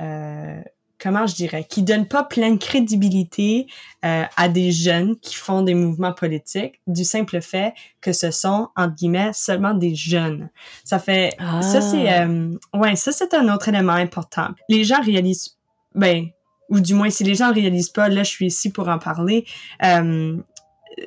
euh, 0.00 0.60
comment 1.02 1.26
je 1.26 1.34
dirais, 1.34 1.66
qui 1.68 1.82
donne 1.82 2.06
pas 2.06 2.22
pleine 2.22 2.58
crédibilité 2.58 3.66
euh, 4.04 4.22
à 4.36 4.48
des 4.48 4.70
jeunes 4.70 5.16
qui 5.18 5.34
font 5.34 5.62
des 5.62 5.74
mouvements 5.74 6.12
politiques 6.12 6.80
du 6.86 7.04
simple 7.04 7.40
fait 7.40 7.74
que 8.00 8.12
ce 8.12 8.30
sont 8.30 8.68
entre 8.76 8.94
guillemets 8.94 9.32
seulement 9.32 9.74
des 9.74 9.96
jeunes. 9.96 10.48
Ça 10.84 11.00
fait 11.00 11.34
ça 11.60 11.80
c'est 11.80 12.08
ah. 12.08 12.26
euh, 12.26 12.56
ouais 12.74 12.94
ça 12.94 13.10
c'est 13.10 13.34
un 13.34 13.52
autre 13.52 13.68
élément 13.68 13.94
important. 13.94 14.48
Les 14.68 14.84
gens 14.84 15.02
réalisent 15.02 15.58
ben 15.94 16.26
ou 16.68 16.78
du 16.78 16.94
moins 16.94 17.10
si 17.10 17.24
les 17.24 17.34
gens 17.34 17.52
réalisent 17.52 17.90
pas 17.90 18.08
là 18.08 18.22
je 18.22 18.30
suis 18.30 18.46
ici 18.46 18.70
pour 18.70 18.88
en 18.88 18.98
parler. 18.98 19.44
Euh, 19.84 20.36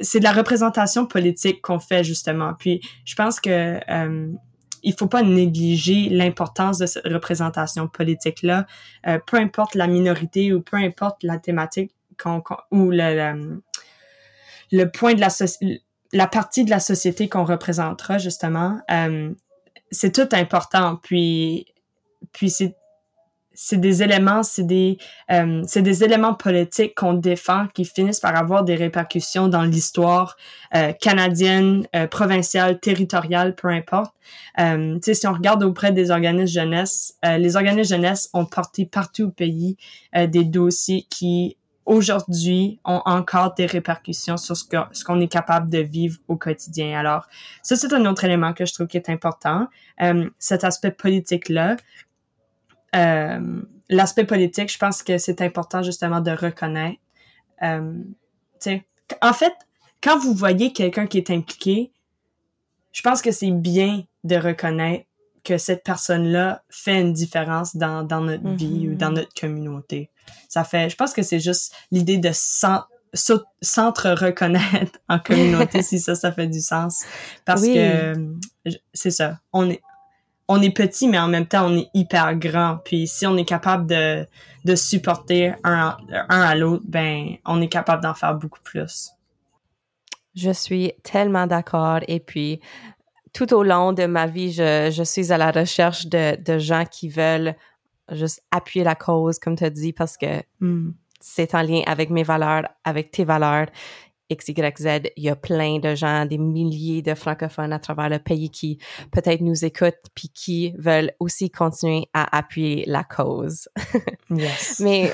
c'est 0.02 0.20
de 0.20 0.24
la 0.24 0.34
représentation 0.34 1.06
politique 1.06 1.62
qu'on 1.62 1.80
fait 1.80 2.04
justement. 2.04 2.54
Puis 2.60 2.82
je 3.06 3.16
pense 3.16 3.40
que 3.40 3.80
euh, 3.90 4.32
il 4.86 4.94
faut 4.94 5.08
pas 5.08 5.24
négliger 5.24 6.10
l'importance 6.10 6.78
de 6.78 6.86
cette 6.86 7.06
représentation 7.06 7.88
politique-là, 7.88 8.66
euh, 9.08 9.20
peu 9.26 9.38
importe 9.38 9.76
la 9.76 9.88
minorité 9.88 10.54
ou 10.54 10.62
peu 10.62 10.78
importe 10.78 11.24
la 11.24 11.40
thématique 11.40 11.92
ou 12.72 12.92
le, 12.92 13.60
le, 14.72 14.86
point 14.86 15.16
de 15.16 15.20
la 15.20 15.30
la 16.14 16.28
partie 16.28 16.64
de 16.64 16.70
la 16.70 16.80
société 16.80 17.28
qu'on 17.28 17.44
représentera 17.44 18.20
justement. 18.20 18.80
Euh, 18.90 19.34
c'est 19.92 20.14
tout 20.14 20.34
important. 20.34 20.98
Puis, 21.02 21.66
puis 22.32 22.50
c'est 22.50 22.76
c'est 23.56 23.80
des 23.80 24.04
éléments, 24.04 24.44
c'est 24.44 24.64
des, 24.64 24.98
euh, 25.32 25.64
c'est 25.66 25.82
des 25.82 26.04
éléments 26.04 26.34
politiques 26.34 26.96
qu'on 26.96 27.14
défend 27.14 27.68
qui 27.74 27.86
finissent 27.86 28.20
par 28.20 28.36
avoir 28.36 28.64
des 28.64 28.76
répercussions 28.76 29.48
dans 29.48 29.64
l'histoire 29.64 30.36
euh, 30.76 30.92
canadienne, 30.94 31.88
euh, 31.96 32.08
provinciale, 32.08 32.80
territoriale, 32.80 33.56
peu 33.56 33.70
importe. 33.70 34.14
Euh, 34.60 35.00
si 35.02 35.28
on 35.28 35.34
regarde 35.34 35.64
auprès 35.64 35.92
des 35.92 36.12
organismes 36.12 36.60
jeunesse, 36.62 37.16
euh, 37.26 37.38
les 37.38 37.56
organismes 37.56 37.96
jeunesse 37.96 38.30
ont 38.34 38.46
porté 38.46 38.86
partout 38.86 39.26
au 39.26 39.32
pays 39.32 39.78
des 40.14 40.44
dossiers 40.44 41.06
qui 41.10 41.58
aujourd'hui 41.86 42.80
ont 42.84 43.02
encore 43.06 43.54
des 43.54 43.66
répercussions 43.66 44.38
sur 44.38 44.58
ce 44.58 44.66
ce 44.92 45.04
qu'on 45.04 45.20
est 45.20 45.28
capable 45.28 45.70
de 45.70 45.80
vivre 45.80 46.18
au 46.28 46.36
quotidien. 46.36 46.98
Alors, 46.98 47.28
ça, 47.62 47.76
c'est 47.76 47.94
un 47.94 48.06
autre 48.06 48.24
élément 48.24 48.54
que 48.54 48.66
je 48.66 48.74
trouve 48.74 48.88
qui 48.88 48.98
est 48.98 49.10
important. 49.10 49.68
cet 50.40 50.64
aspect 50.64 50.92
politique-là, 50.92 51.78
euh, 52.96 53.62
l'aspect 53.90 54.26
politique, 54.26 54.72
je 54.72 54.78
pense 54.78 55.04
que 55.04 55.18
c'est 55.18 55.42
important 55.42 55.84
justement 55.84 56.22
de 56.22 56.32
reconnaître. 56.32 57.00
Euh, 57.62 58.00
en 59.22 59.34
fait, 59.34 59.54
quand 60.02 60.18
vous 60.18 60.34
voyez 60.34 60.72
quelqu'un 60.74 61.06
qui 61.08 61.18
est 61.18 61.30
impliqué, 61.30 61.92
je 62.92 63.02
pense 63.02 63.22
que 63.22 63.32
c'est 63.32 63.52
bien 63.52 64.04
de 64.24 64.36
reconnaître 64.36 65.06
que 65.44 65.58
cette 65.58 65.84
personne-là 65.84 66.64
fait 66.70 67.02
une 67.02 67.14
différence 67.14 67.76
dans, 67.76 68.04
dans 68.04 68.22
notre 68.22 68.50
vie 68.50 68.90
ou 68.90 68.96
dans 68.96 69.12
mm-hmm. 69.12 69.16
notre 69.16 69.34
communauté. 69.40 70.10
Ça 70.50 70.64
fait, 70.64 70.90
je 70.90 70.96
pense 70.96 71.14
que 71.14 71.22
c'est 71.22 71.40
juste 71.40 71.76
l'idée 71.92 72.18
de 72.18 72.32
s'entre-reconnaître 72.34 75.00
en 75.10 75.20
communauté, 75.20 75.82
si 75.84 76.00
ça, 76.00 76.16
ça 76.16 76.32
fait 76.32 76.48
du 76.48 76.62
sens. 76.62 77.04
Parce 77.46 77.62
que 77.62 78.16
c'est 78.94 79.12
ça. 79.12 79.40
On 79.54 79.70
est, 79.70 79.84
on 80.48 80.62
est 80.62 80.72
petit, 80.72 81.08
mais 81.08 81.20
en 81.20 81.28
même 81.28 81.48
temps, 81.48 81.68
on 81.68 81.78
est 81.78 81.90
hyper 81.94 82.36
grand. 82.36 82.78
Puis 82.86 83.08
si 83.08 83.26
on 83.26 83.36
est 83.38 83.46
capable 83.46 83.88
de, 83.88 84.28
de 84.64 84.76
supporter 84.76 85.54
un, 85.64 85.98
un 86.30 86.42
à 86.42 86.56
l'autre, 86.56 86.84
ben, 86.88 87.36
on 87.46 87.62
est 87.62 87.68
capable 87.68 88.04
d'en 88.04 88.14
faire 88.14 88.36
beaucoup 88.36 88.62
plus. 88.64 89.12
Je 90.36 90.52
suis 90.52 90.94
tellement 91.04 91.48
d'accord. 91.48 92.00
Et 92.08 92.20
puis, 92.20 92.60
tout 93.34 93.54
au 93.54 93.64
long 93.64 93.94
de 93.94 94.06
ma 94.06 94.28
vie, 94.28 94.52
je, 94.52 94.92
je 94.92 95.04
suis 95.04 95.32
à 95.32 95.38
la 95.38 95.52
recherche 95.52 96.08
de, 96.08 96.42
de 96.42 96.60
gens 96.60 96.86
qui 96.90 97.10
veulent 97.10 97.56
juste 98.12 98.44
appuyer 98.52 98.84
la 98.84 98.96
cause, 98.96 99.40
comme 99.40 99.56
tu 99.56 99.64
as 99.64 99.70
dit, 99.70 99.94
parce 99.94 100.18
que 100.18 100.44
hmm. 100.60 100.92
c'est 101.20 101.56
en 101.56 101.62
lien 101.62 101.82
avec 101.88 102.10
mes 102.10 102.24
valeurs, 102.24 102.68
avec 102.84 103.12
tes 103.12 103.26
valeurs. 103.26 103.68
X, 104.30 104.50
Y, 104.50 104.78
Z, 104.80 105.12
il 105.16 105.24
y 105.24 105.30
a 105.30 105.36
plein 105.36 105.80
de 105.80 105.96
gens, 105.96 106.26
des 106.26 106.38
milliers 106.38 107.02
de 107.02 107.14
francophones 107.14 107.74
à 107.74 107.80
travers 107.80 108.10
le 108.10 108.20
pays 108.20 108.50
qui 108.50 108.80
peut-être 109.12 109.42
nous 109.42 109.66
écoutent 109.66 109.94
puis 110.14 110.30
qui 110.30 110.74
veulent 110.78 111.12
aussi 111.20 111.50
continuer 111.50 112.08
à 112.14 112.38
appuyer 112.38 112.86
la 112.88 113.04
cause. 113.04 113.70
yes. 114.30 114.80
Mais 114.80 115.14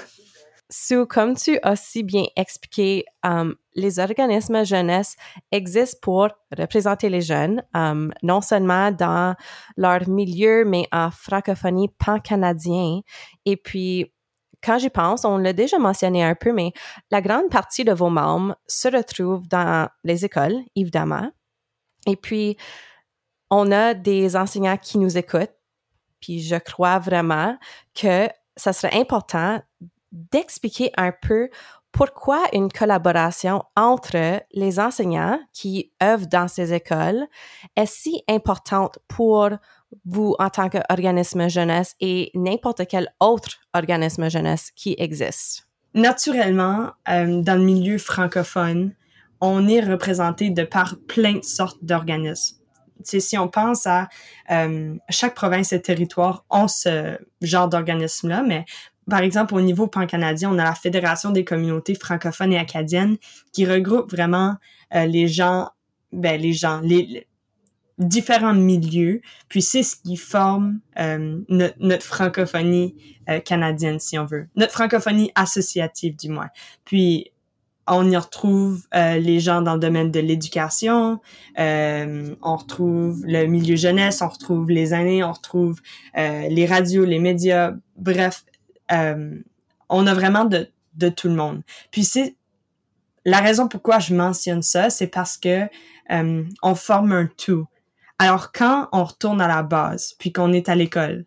Sue, 0.72 1.06
comme 1.06 1.36
tu 1.36 1.60
as 1.64 1.76
si 1.76 2.02
bien 2.02 2.24
expliqué, 2.38 3.04
um, 3.24 3.56
les 3.76 4.00
organismes 4.00 4.64
jeunesse 4.64 5.18
existent 5.52 6.00
pour 6.02 6.30
représenter 6.58 7.10
les 7.10 7.20
jeunes, 7.20 7.62
um, 7.74 8.14
non 8.24 8.40
seulement 8.40 8.90
dans 8.92 9.36
leur 9.76 10.08
milieu, 10.08 10.64
mais 10.64 10.88
en 10.94 11.12
francophonie 11.12 11.90
pan-canadien. 11.90 13.02
Et 13.46 13.58
puis, 13.58 14.14
quand 14.64 14.78
j'y 14.78 14.90
pense, 14.90 15.26
on 15.26 15.38
l'a 15.38 15.54
déjà 15.54 15.80
mentionné 15.80 16.24
un 16.24 16.36
peu, 16.36 16.54
mais 16.54 16.72
la 17.10 17.22
grande 17.22 17.50
partie 17.50 17.84
de 17.84 17.92
vos 17.92 18.10
membres 18.10 18.56
se 18.68 18.88
retrouve 18.88 19.48
dans 19.48 19.90
les 20.04 20.26
écoles, 20.26 20.60
évidemment. 20.76 21.32
Et 22.08 22.16
puis, 22.16 22.58
on 23.50 23.72
a 23.72 23.94
des 23.94 24.36
enseignants 24.36 24.78
qui 24.78 24.98
nous 24.98 25.18
écoutent. 25.18 25.54
Puis 26.22 26.42
je 26.42 26.56
crois 26.56 27.00
vraiment 27.00 27.58
que 27.94 28.28
ça 28.56 28.74
serait 28.74 29.00
important 29.00 29.62
d'expliquer 30.12 30.92
un 30.98 31.12
peu 31.12 31.50
pourquoi 31.92 32.44
une 32.54 32.72
collaboration 32.72 33.64
entre 33.76 34.44
les 34.54 34.80
enseignants 34.80 35.40
qui 35.52 35.92
œuvrent 36.02 36.28
dans 36.28 36.48
ces 36.48 36.74
écoles 36.74 37.28
est 37.76 37.86
si 37.86 38.24
importante 38.30 39.00
pour 39.08 39.50
vous 40.06 40.36
en 40.40 40.50
tant 40.50 40.70
qu'organisme 40.70 41.50
jeunesse 41.50 41.96
et 42.00 42.32
n'importe 42.34 42.88
quel 42.88 43.10
autre 43.20 43.60
organisme 43.74 44.30
jeunesse 44.30 44.72
qui 44.76 44.96
existe? 44.98 45.68
Naturellement, 45.94 46.92
euh, 47.10 47.42
dans 47.42 47.56
le 47.56 47.64
milieu 47.64 47.98
francophone, 47.98 48.94
on 49.42 49.68
est 49.68 49.82
représenté 49.82 50.50
de 50.50 50.64
par 50.64 50.96
plein 51.08 51.36
de 51.40 51.44
sortes 51.44 51.84
d'organismes. 51.84 52.58
si 53.04 53.38
on 53.38 53.48
pense 53.48 53.88
à 53.88 54.08
euh, 54.52 54.96
chaque 55.10 55.36
province 55.36 55.74
et 55.74 55.82
territoire 55.82 56.46
ont 56.50 56.68
ce 56.68 57.18
genre 57.42 57.68
d'organisme-là, 57.68 58.44
mais 58.44 58.66
par 59.10 59.22
exemple, 59.22 59.56
au 59.56 59.62
niveau 59.62 59.88
pan-canadien, 59.88 60.52
on 60.54 60.60
a 60.60 60.64
la 60.64 60.76
Fédération 60.76 61.32
des 61.32 61.44
communautés 61.44 61.96
francophones 61.96 62.54
et 62.54 62.60
acadiennes 62.60 63.18
qui 63.52 63.66
regroupe 63.66 64.12
vraiment 64.12 64.56
euh, 64.94 65.06
les 65.06 65.28
gens, 65.28 65.70
ben, 66.14 66.40
les 66.40 66.54
gens, 66.54 66.80
les, 66.82 67.28
différents 68.02 68.54
milieux, 68.54 69.22
puis 69.48 69.62
c'est 69.62 69.84
ce 69.84 69.96
qui 69.96 70.18
forme 70.18 70.80
euh, 71.00 71.40
notre, 71.48 72.04
francophonie 72.04 72.96
euh, 73.30 73.40
canadienne, 73.40 74.00
si 74.00 74.18
on 74.18 74.26
veut. 74.26 74.48
Notre 74.56 74.74
francophonie 74.74 75.32
associative, 75.36 76.16
du 76.16 76.30
moins. 76.30 76.50
Puis, 76.84 77.32
on 77.88 78.10
y 78.10 78.18
retrouve 78.18 78.84
euh, 78.96 79.18
les 79.18 79.40
gens 79.40 79.62
dans 79.62 79.74
le 79.74 79.80
domaine 79.80 80.12
de 80.12 80.20
l'éducation, 80.20 81.20
on 81.58 82.56
retrouve 82.56 83.26
le 83.26 83.46
milieu 83.46 83.76
jeunesse, 83.76 84.22
on 84.22 84.30
retrouve 84.30 84.70
les 84.70 84.94
aînés, 84.94 85.24
on 85.24 85.32
retrouve 85.32 85.82
les 86.16 86.66
radios, 86.68 87.06
les 87.06 87.20
médias, 87.20 87.74
bref, 87.98 88.46
on 88.90 90.08
a 90.08 90.14
vraiment 90.14 90.46
de, 90.46 90.70
de 90.94 91.10
tout 91.10 91.28
le 91.28 91.34
monde. 91.34 91.64
Puis 91.90 92.04
c'est 92.04 92.36
la 93.26 93.40
raison 93.40 93.68
pourquoi 93.68 94.00
je 94.00 94.14
mentionne 94.14 94.62
ça, 94.62 94.92
c'est 94.92 95.08
parce 95.08 95.36
que 95.38 95.68
on 96.10 96.76
forme 96.76 97.12
un 97.12 97.30
tout. 97.36 97.68
Alors 98.22 98.52
quand 98.52 98.88
on 98.92 99.04
retourne 99.04 99.42
à 99.42 99.48
la 99.48 99.64
base, 99.64 100.14
puis 100.20 100.32
qu'on 100.32 100.54
est 100.54 100.70
à 100.70 100.76
l'école, 100.76 101.26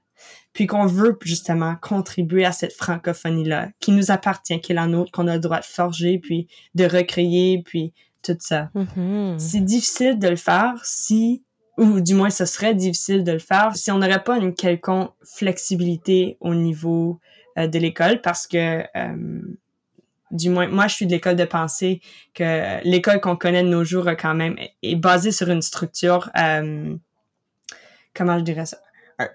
puis 0.53 0.69
qu'on 0.69 0.87
veut 0.87 1.19
justement 1.23 1.75
contribuer 1.83 2.45
à 2.45 2.53
cette 2.53 2.73
francophonie-là, 2.73 3.71
qui 3.81 3.91
nous 3.91 4.13
appartient, 4.13 4.61
qui 4.61 4.71
est 4.71 4.77
la 4.77 4.87
nôtre, 4.87 5.11
qu'on 5.11 5.27
a 5.27 5.35
le 5.35 5.41
droit 5.41 5.59
de 5.59 5.65
forger, 5.65 6.21
puis 6.21 6.47
de 6.77 6.85
recréer, 6.85 7.65
puis 7.65 7.93
tout 8.23 8.37
ça. 8.39 8.71
Mm-hmm. 8.77 9.41
C'est 9.41 9.65
difficile 9.65 10.21
de 10.21 10.29
le 10.29 10.37
faire 10.37 10.75
si, 10.85 11.43
ou 11.79 12.01
du 12.01 12.15
moins 12.15 12.31
ce 12.31 12.45
serait 12.45 12.77
difficile 12.77 13.25
de 13.25 13.33
le 13.33 13.41
faire 13.41 13.75
si 13.75 13.91
on 13.91 13.99
n'aurait 13.99 14.23
pas 14.23 14.39
une 14.39 14.55
quelconque 14.55 15.11
flexibilité 15.25 16.37
au 16.39 16.55
niveau 16.55 17.19
euh, 17.59 17.67
de 17.67 17.79
l'école, 17.81 18.21
parce 18.21 18.47
que 18.47 18.85
euh, 18.97 19.43
du 20.35 20.51
moins, 20.51 20.67
moi, 20.67 20.89
je 20.89 20.97
suis 20.97 21.07
de 21.07 21.13
l'école 21.13 21.37
de 21.37 21.45
pensée 21.45 22.01
que 22.35 22.83
l'école 22.85 23.21
qu'on 23.21 23.37
connaît 23.37 23.63
de 23.63 23.69
nos 23.69 23.85
jours 23.85 24.09
quand 24.21 24.35
même 24.35 24.57
est 24.83 24.97
basée 24.97 25.33
sur 25.33 25.49
une 25.49 25.63
structure, 25.63 26.31
euh, 26.37 26.95
comment 28.15 28.39
je 28.39 28.45
dirais 28.45 28.67
ça? 28.67 28.79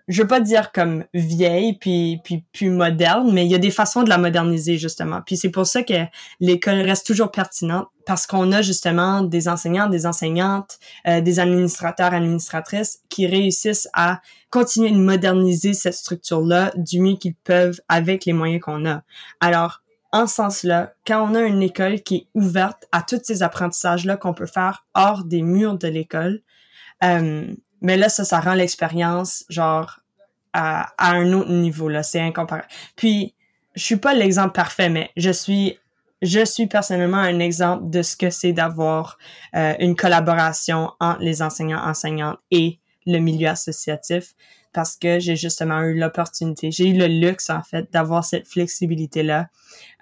Je 0.09 0.21
veux 0.21 0.27
pas 0.27 0.41
dire 0.41 0.73
comme 0.73 1.05
vieille 1.13 1.77
puis 1.79 2.19
puis 2.25 2.43
plus 2.51 2.69
moderne, 2.69 3.31
mais 3.31 3.45
il 3.45 3.51
y 3.51 3.55
a 3.55 3.59
des 3.59 3.71
façons 3.71 4.03
de 4.03 4.09
la 4.09 4.17
moderniser 4.17 4.77
justement. 4.77 5.21
Puis 5.25 5.38
c'est 5.38 5.51
pour 5.51 5.65
ça 5.65 5.83
que 5.83 5.93
l'école 6.41 6.81
reste 6.81 7.07
toujours 7.07 7.31
pertinente 7.31 7.88
parce 8.05 8.27
qu'on 8.27 8.51
a 8.51 8.62
justement 8.62 9.21
des 9.21 9.47
enseignants, 9.47 9.88
des 9.88 10.05
enseignantes, 10.05 10.79
euh, 11.07 11.21
des 11.21 11.39
administrateurs, 11.39 12.13
administratrices 12.13 12.99
qui 13.07 13.25
réussissent 13.25 13.88
à 13.93 14.19
continuer 14.49 14.91
de 14.91 14.97
moderniser 14.97 15.73
cette 15.73 15.93
structure-là 15.93 16.73
du 16.75 16.99
mieux 16.99 17.15
qu'ils 17.15 17.35
peuvent 17.35 17.79
avec 17.88 18.25
les 18.25 18.33
moyens 18.33 18.62
qu'on 18.62 18.85
a. 18.85 19.03
Alors, 19.39 19.81
en 20.12 20.28
ce 20.28 20.36
sens-là, 20.36 20.93
quand 21.06 21.30
on 21.30 21.36
a 21.36 21.41
une 21.41 21.62
école 21.62 22.02
qui 22.02 22.15
est 22.15 22.28
ouverte 22.34 22.86
à 22.91 23.02
tous 23.02 23.22
ces 23.24 23.43
apprentissages-là 23.43 24.17
qu'on 24.17 24.34
peut 24.34 24.48
faire 24.48 24.86
hors 24.95 25.24
des 25.24 25.41
murs 25.41 25.78
de 25.78 25.88
l'école, 25.88 26.41
euh, 27.04 27.54
mais 27.82 27.98
là, 27.98 28.10
ça, 28.10 28.26
ça 28.26 28.39
rend 28.39 28.56
l'expérience, 28.56 29.45
genre, 29.50 30.00
à, 30.54 30.93
à, 30.98 31.12
un 31.12 31.32
autre 31.34 31.52
niveau, 31.52 31.89
là. 31.89 32.04
C'est 32.04 32.19
incomparable. 32.19 32.67
Puis, 32.95 33.36
je 33.76 33.84
suis 33.84 33.98
pas 33.98 34.13
l'exemple 34.13 34.52
parfait, 34.52 34.89
mais 34.89 35.12
je 35.15 35.30
suis, 35.30 35.80
je 36.22 36.43
suis 36.43 36.67
personnellement 36.67 37.17
un 37.17 37.39
exemple 37.39 37.89
de 37.89 38.02
ce 38.02 38.17
que 38.17 38.30
c'est 38.30 38.52
d'avoir 38.52 39.17
euh, 39.56 39.76
une 39.80 39.95
collaboration 39.95 40.91
entre 41.00 41.22
les 41.22 41.41
enseignants, 41.41 41.82
enseignantes 41.86 42.39
et 42.52 42.80
le 43.06 43.19
milieu 43.19 43.48
associatif 43.48 44.34
parce 44.73 44.95
que 44.95 45.19
j'ai 45.19 45.36
justement 45.36 45.82
eu 45.82 45.97
l'opportunité, 45.97 46.71
j'ai 46.71 46.89
eu 46.89 46.97
le 46.97 47.08
luxe 47.08 47.49
en 47.49 47.62
fait 47.62 47.91
d'avoir 47.91 48.23
cette 48.23 48.47
flexibilité 48.47 49.23
là. 49.23 49.47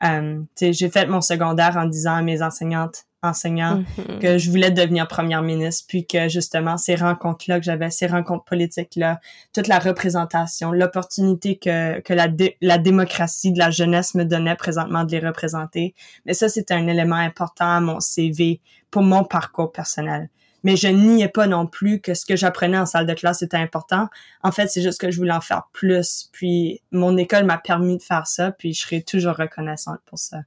Euh, 0.03 0.41
j'ai 0.59 0.89
fait 0.89 1.07
mon 1.07 1.21
secondaire 1.21 1.77
en 1.77 1.85
disant 1.85 2.15
à 2.15 2.21
mes 2.21 2.41
enseignantes, 2.41 3.05
enseignants 3.23 3.79
mm-hmm. 3.81 4.19
que 4.19 4.37
je 4.37 4.49
voulais 4.49 4.71
devenir 4.71 5.07
première 5.07 5.41
ministre, 5.41 5.85
puis 5.87 6.05
que 6.05 6.27
justement 6.29 6.77
ces 6.77 6.95
rencontres-là 6.95 7.59
que 7.59 7.65
j'avais, 7.65 7.89
ces 7.89 8.07
rencontres 8.07 8.45
politiques-là, 8.45 9.19
toute 9.53 9.67
la 9.67 9.79
représentation, 9.79 10.71
l'opportunité 10.71 11.57
que, 11.57 11.99
que 12.01 12.13
la, 12.13 12.27
la 12.61 12.77
démocratie 12.77 13.51
de 13.51 13.59
la 13.59 13.71
jeunesse 13.71 14.15
me 14.15 14.23
donnait 14.23 14.55
présentement 14.55 15.03
de 15.03 15.11
les 15.11 15.25
représenter. 15.25 15.95
Mais 16.25 16.33
ça, 16.33 16.49
c'était 16.49 16.73
un 16.73 16.87
élément 16.87 17.15
important 17.15 17.69
à 17.69 17.79
mon 17.79 17.99
CV 17.99 18.61
pour 18.91 19.01
mon 19.01 19.23
parcours 19.23 19.71
personnel 19.71 20.29
mais 20.63 20.75
je 20.75 20.87
niais 20.87 21.29
pas 21.29 21.47
non 21.47 21.67
plus 21.67 22.01
que 22.01 22.13
ce 22.13 22.25
que 22.25 22.35
j'apprenais 22.35 22.77
en 22.77 22.85
salle 22.85 23.05
de 23.05 23.13
classe 23.13 23.41
était 23.41 23.57
important. 23.57 24.09
En 24.43 24.51
fait, 24.51 24.67
c'est 24.67 24.81
juste 24.81 24.99
que 24.99 25.11
je 25.11 25.17
voulais 25.17 25.33
en 25.33 25.41
faire 25.41 25.67
plus. 25.71 26.29
Puis 26.31 26.81
mon 26.91 27.17
école 27.17 27.45
m'a 27.45 27.57
permis 27.57 27.97
de 27.97 28.03
faire 28.03 28.27
ça, 28.27 28.51
puis 28.51 28.73
je 28.73 28.81
serai 28.81 29.01
toujours 29.01 29.35
reconnaissante 29.35 29.99
pour 30.05 30.19
ça. 30.19 30.39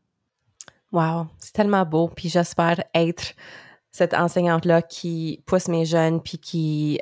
Wow, 0.92 1.28
c'est 1.38 1.52
tellement 1.52 1.84
beau. 1.84 2.08
Puis 2.08 2.28
j'espère 2.28 2.82
être 2.94 3.34
cette 3.92 4.14
enseignante-là 4.14 4.82
qui 4.82 5.42
pousse 5.46 5.68
mes 5.68 5.84
jeunes, 5.84 6.20
puis 6.20 6.38
qui 6.38 7.00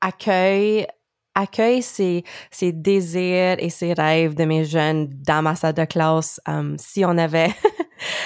accueille 0.00 0.86
accueille 1.34 1.82
ses, 1.82 2.24
ses 2.50 2.72
désirs 2.72 3.56
et 3.58 3.70
ses 3.70 3.92
rêves 3.92 4.34
de 4.34 4.44
mes 4.44 4.64
jeunes 4.64 5.08
dans 5.24 5.42
ma 5.42 5.54
salle 5.54 5.74
de 5.74 5.84
classe. 5.84 6.40
Um, 6.48 6.76
si 6.78 7.04
on 7.04 7.16
avait 7.16 7.54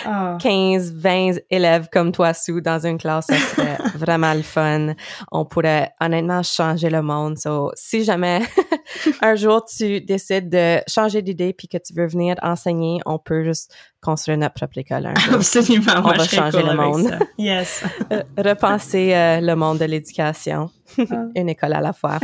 15, 0.05 0.93
20 0.93 1.33
élèves 1.51 1.89
comme 1.93 2.13
toi, 2.13 2.35
Sue, 2.35 2.61
dans 2.63 2.85
une 2.85 2.99
classe, 2.99 3.27
ça 3.27 3.37
serait 3.37 3.79
vraiment 3.97 4.35
le 4.35 4.43
fun. 4.43 4.95
On 5.31 5.45
pourrait 5.45 5.93
honnêtement 6.01 6.43
changer 6.43 6.91
le 6.91 7.03
monde. 7.03 7.39
So, 7.39 7.71
si 7.75 8.05
jamais 8.05 8.43
un 9.23 9.35
jour 9.35 9.65
tu 9.65 10.01
décides 10.01 10.49
de 10.49 10.81
changer 10.89 11.23
d'idée 11.23 11.53
puis 11.53 11.69
que 11.69 11.79
tu 11.79 11.95
veux 11.95 12.07
venir 12.07 12.37
enseigner, 12.43 13.01
on 13.07 13.19
peut 13.19 13.45
juste 13.45 13.75
construire 14.01 14.39
notre 14.39 14.55
propre 14.55 14.79
école. 14.79 15.13
Absolument. 15.33 15.93
On 16.05 16.09
va 16.09 16.25
changer 16.25 16.63
le 16.63 16.75
monde. 16.75 17.19
Yes. 17.39 17.85
Euh, 18.13 18.23
repenser 18.37 19.15
euh, 19.15 19.41
le 19.41 19.55
monde 19.55 19.79
de 19.79 19.85
l'éducation. 19.85 20.71
Ah. 20.99 21.27
une 21.35 21.49
école 21.49 21.73
à 21.73 21.81
la 21.81 21.93
fois. 21.93 22.19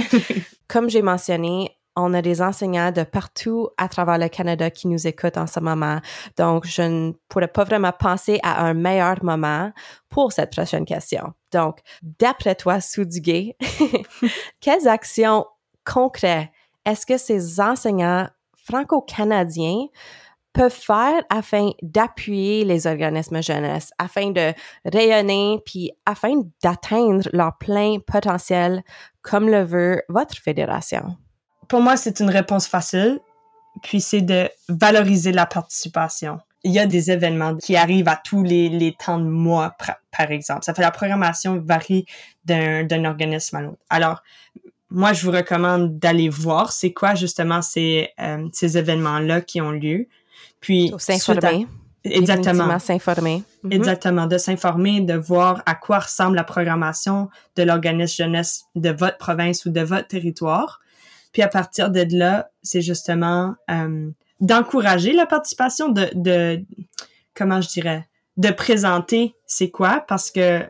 Comme 0.67 0.91
j'ai 0.91 1.03
mentionné, 1.03 1.78
on 1.99 2.15
a 2.15 2.23
des 2.23 2.41
enseignants 2.41 2.93
de 2.93 3.03
partout 3.03 3.69
à 3.77 3.89
travers 3.89 4.19
le 4.19 4.29
Canada 4.29 4.71
qui 4.71 4.89
nous 4.89 5.07
écoutent 5.07 5.37
en 5.37 5.47
ce 5.47 5.61
moment. 5.61 6.01
Donc, 6.37 6.67
je 6.67 6.83
ne 6.83 7.13
pourrais 7.29 7.49
pas 7.49 7.65
vraiment 7.65 7.93
penser 7.93 8.41
à 8.43 8.65
un 8.65 8.75
meilleur 8.75 9.23
moment 9.25 9.73
pour 10.09 10.33
cette 10.33 10.53
prochaine 10.53 10.85
question. 10.85 11.33
Donc, 11.53 11.81
d'après 12.03 12.55
toi, 12.55 12.81
Soudiguet, 12.81 13.57
quelles 14.61 14.89
actions 14.89 15.47
concrètes 15.85 16.49
est-ce 16.89 17.05
que 17.05 17.19
ces 17.19 17.61
enseignants 17.61 18.29
franco-canadiens 18.65 19.89
peuvent 20.55 20.73
faire 20.73 21.23
afin 21.29 21.73
d'appuyer 21.83 22.65
les 22.65 22.87
organismes 22.87 23.43
jeunesse, 23.43 23.91
afin 23.99 24.31
de 24.31 24.55
rayonner, 24.87 25.61
puis 25.67 25.93
afin 26.07 26.41
d'atteindre 26.63 27.29
leur 27.35 27.59
plein 27.59 27.99
potentiel 28.07 28.83
comme 29.21 29.51
le 29.51 29.65
veut 29.65 30.03
votre 30.09 30.39
fédération? 30.39 31.19
Pour 31.69 31.81
moi, 31.81 31.97
c'est 31.97 32.21
une 32.21 32.31
réponse 32.31 32.67
facile, 32.67 33.21
puis 33.83 34.01
c'est 34.01 34.23
de 34.23 34.49
valoriser 34.69 35.33
la 35.33 35.47
participation. 35.47 36.41
Il 36.65 36.73
y 36.73 36.79
a 36.79 36.87
des 36.87 37.11
événements 37.11 37.57
qui 37.57 37.77
arrivent 37.77 38.09
à 38.09 38.17
tous 38.17 38.43
les, 38.43 38.69
les 38.69 38.93
temps 38.93 39.19
de 39.19 39.29
mois, 39.29 39.77
par 40.17 40.31
exemple. 40.31 40.65
Ça 40.65 40.75
fait 40.75 40.83
la 40.83 40.91
programmation 40.91 41.61
varie 41.65 42.05
d'un 42.45 43.05
organisme 43.05 43.57
à 43.57 43.63
l'autre. 43.63 43.79
Alors, 43.91 44.23
moi, 44.91 45.13
je 45.13 45.25
vous 45.25 45.31
recommande 45.31 45.99
d'aller 45.99 46.29
voir 46.29 46.73
c'est 46.73 46.93
quoi 46.93 47.15
justement 47.15 47.63
ces, 47.63 48.09
euh, 48.21 48.49
ces 48.53 48.79
événements-là 48.79 49.43
qui 49.43 49.61
ont 49.61 49.71
lieu. 49.71 50.07
Puis 50.61 50.93
s'informer. 50.99 51.67
Exactement. 52.05 52.79
S'informer. 52.79 53.43
Mhm. 53.63 53.73
Exactement. 53.73 54.27
De 54.27 54.39
s'informer, 54.39 55.01
de 55.01 55.15
voir 55.15 55.63
à 55.67 55.75
quoi 55.75 56.01
ressemble 56.01 56.37
la 56.37 56.45
programmation 56.45 57.29
de 57.57 57.63
l'organisme 57.63 58.25
jeunesse 58.25 58.65
de 58.75 58.91
votre 58.91 59.19
province 59.19 59.67
ou 59.67 59.71
de 59.71 59.81
votre 59.81 60.09
territoire. 60.09 60.81
Puis 61.33 61.43
à 61.43 61.49
partir 61.49 61.91
de 61.91 62.07
là, 62.17 62.51
c'est 62.63 62.83
justement 62.83 63.55
euh, 63.71 64.11
d'encourager 64.41 65.13
la 65.13 65.27
participation, 65.27 65.89
de, 65.89 66.09
de, 66.15 66.65
comment 67.35 67.61
je 67.61 67.69
dirais, 67.69 68.09
de 68.37 68.51
présenter 68.51 69.35
c'est 69.47 69.71
quoi, 69.71 70.05
parce 70.07 70.31
que 70.31 70.65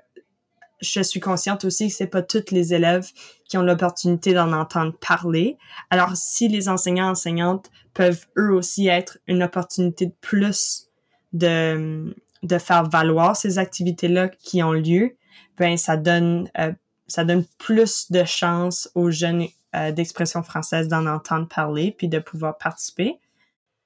je 0.80 1.02
suis 1.02 1.20
consciente 1.20 1.64
aussi 1.64 1.88
que 1.88 1.94
c'est 1.94 2.06
pas 2.06 2.22
tous 2.22 2.50
les 2.50 2.72
élèves 2.72 3.08
qui 3.48 3.58
ont 3.58 3.62
l'opportunité 3.62 4.32
d'en 4.32 4.52
entendre 4.52 4.96
parler. 4.96 5.58
Alors, 5.90 6.16
si 6.16 6.48
les 6.48 6.68
enseignants 6.68 7.10
enseignantes 7.10 7.70
peuvent 7.94 8.26
eux 8.36 8.52
aussi 8.52 8.86
être 8.86 9.18
une 9.26 9.42
opportunité 9.42 10.06
de 10.06 10.14
plus 10.20 10.88
de, 11.32 12.14
de 12.42 12.58
faire 12.58 12.88
valoir 12.88 13.36
ces 13.36 13.58
activités-là 13.58 14.28
qui 14.28 14.62
ont 14.62 14.72
lieu, 14.72 15.16
ben 15.58 15.76
ça 15.76 15.96
donne 15.96 16.48
euh, 16.58 16.72
ça 17.08 17.24
donne 17.24 17.44
plus 17.58 18.12
de 18.12 18.22
chances 18.24 18.90
aux 18.94 19.10
jeunes 19.10 19.46
euh, 19.78 19.92
d'expression 19.92 20.42
française 20.42 20.88
d'en 20.88 21.06
entendre 21.06 21.48
parler 21.48 21.94
puis 21.96 22.08
de 22.08 22.18
pouvoir 22.18 22.58
participer. 22.58 23.18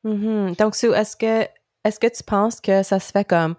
Mm-hmm. 0.04 0.56
Donc, 0.56 0.74
est-ce 0.74 1.16
que 1.16 1.46
est-ce 1.84 1.98
que 1.98 2.06
tu 2.06 2.22
penses 2.22 2.60
que 2.60 2.82
ça 2.82 3.00
se 3.00 3.10
fait 3.10 3.24
comme 3.24 3.56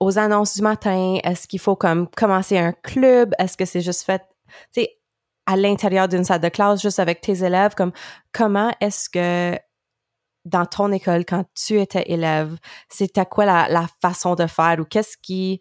aux 0.00 0.18
annonces 0.18 0.56
du 0.56 0.62
matin? 0.62 1.18
Est-ce 1.24 1.48
qu'il 1.48 1.58
faut 1.58 1.76
comme 1.76 2.08
commencer 2.08 2.58
un 2.58 2.72
club? 2.72 3.34
Est-ce 3.38 3.56
que 3.56 3.64
c'est 3.64 3.80
juste 3.80 4.02
fait, 4.02 4.22
tu 4.72 4.82
sais, 4.82 4.98
à 5.46 5.56
l'intérieur 5.56 6.08
d'une 6.08 6.24
salle 6.24 6.40
de 6.40 6.48
classe, 6.48 6.80
juste 6.80 7.00
avec 7.00 7.20
tes 7.20 7.44
élèves? 7.44 7.74
Comme, 7.74 7.92
comment 8.32 8.72
est-ce 8.80 9.08
que 9.10 9.58
dans 10.44 10.64
ton 10.64 10.92
école, 10.92 11.24
quand 11.24 11.44
tu 11.54 11.80
étais 11.80 12.04
élève, 12.06 12.56
c'était 12.88 13.26
quoi 13.26 13.46
la, 13.46 13.68
la, 13.68 13.86
façon 14.00 14.36
de 14.36 14.46
faire 14.46 14.76
ou 14.78 14.84
qu'est-ce 14.84 15.16
qui, 15.20 15.60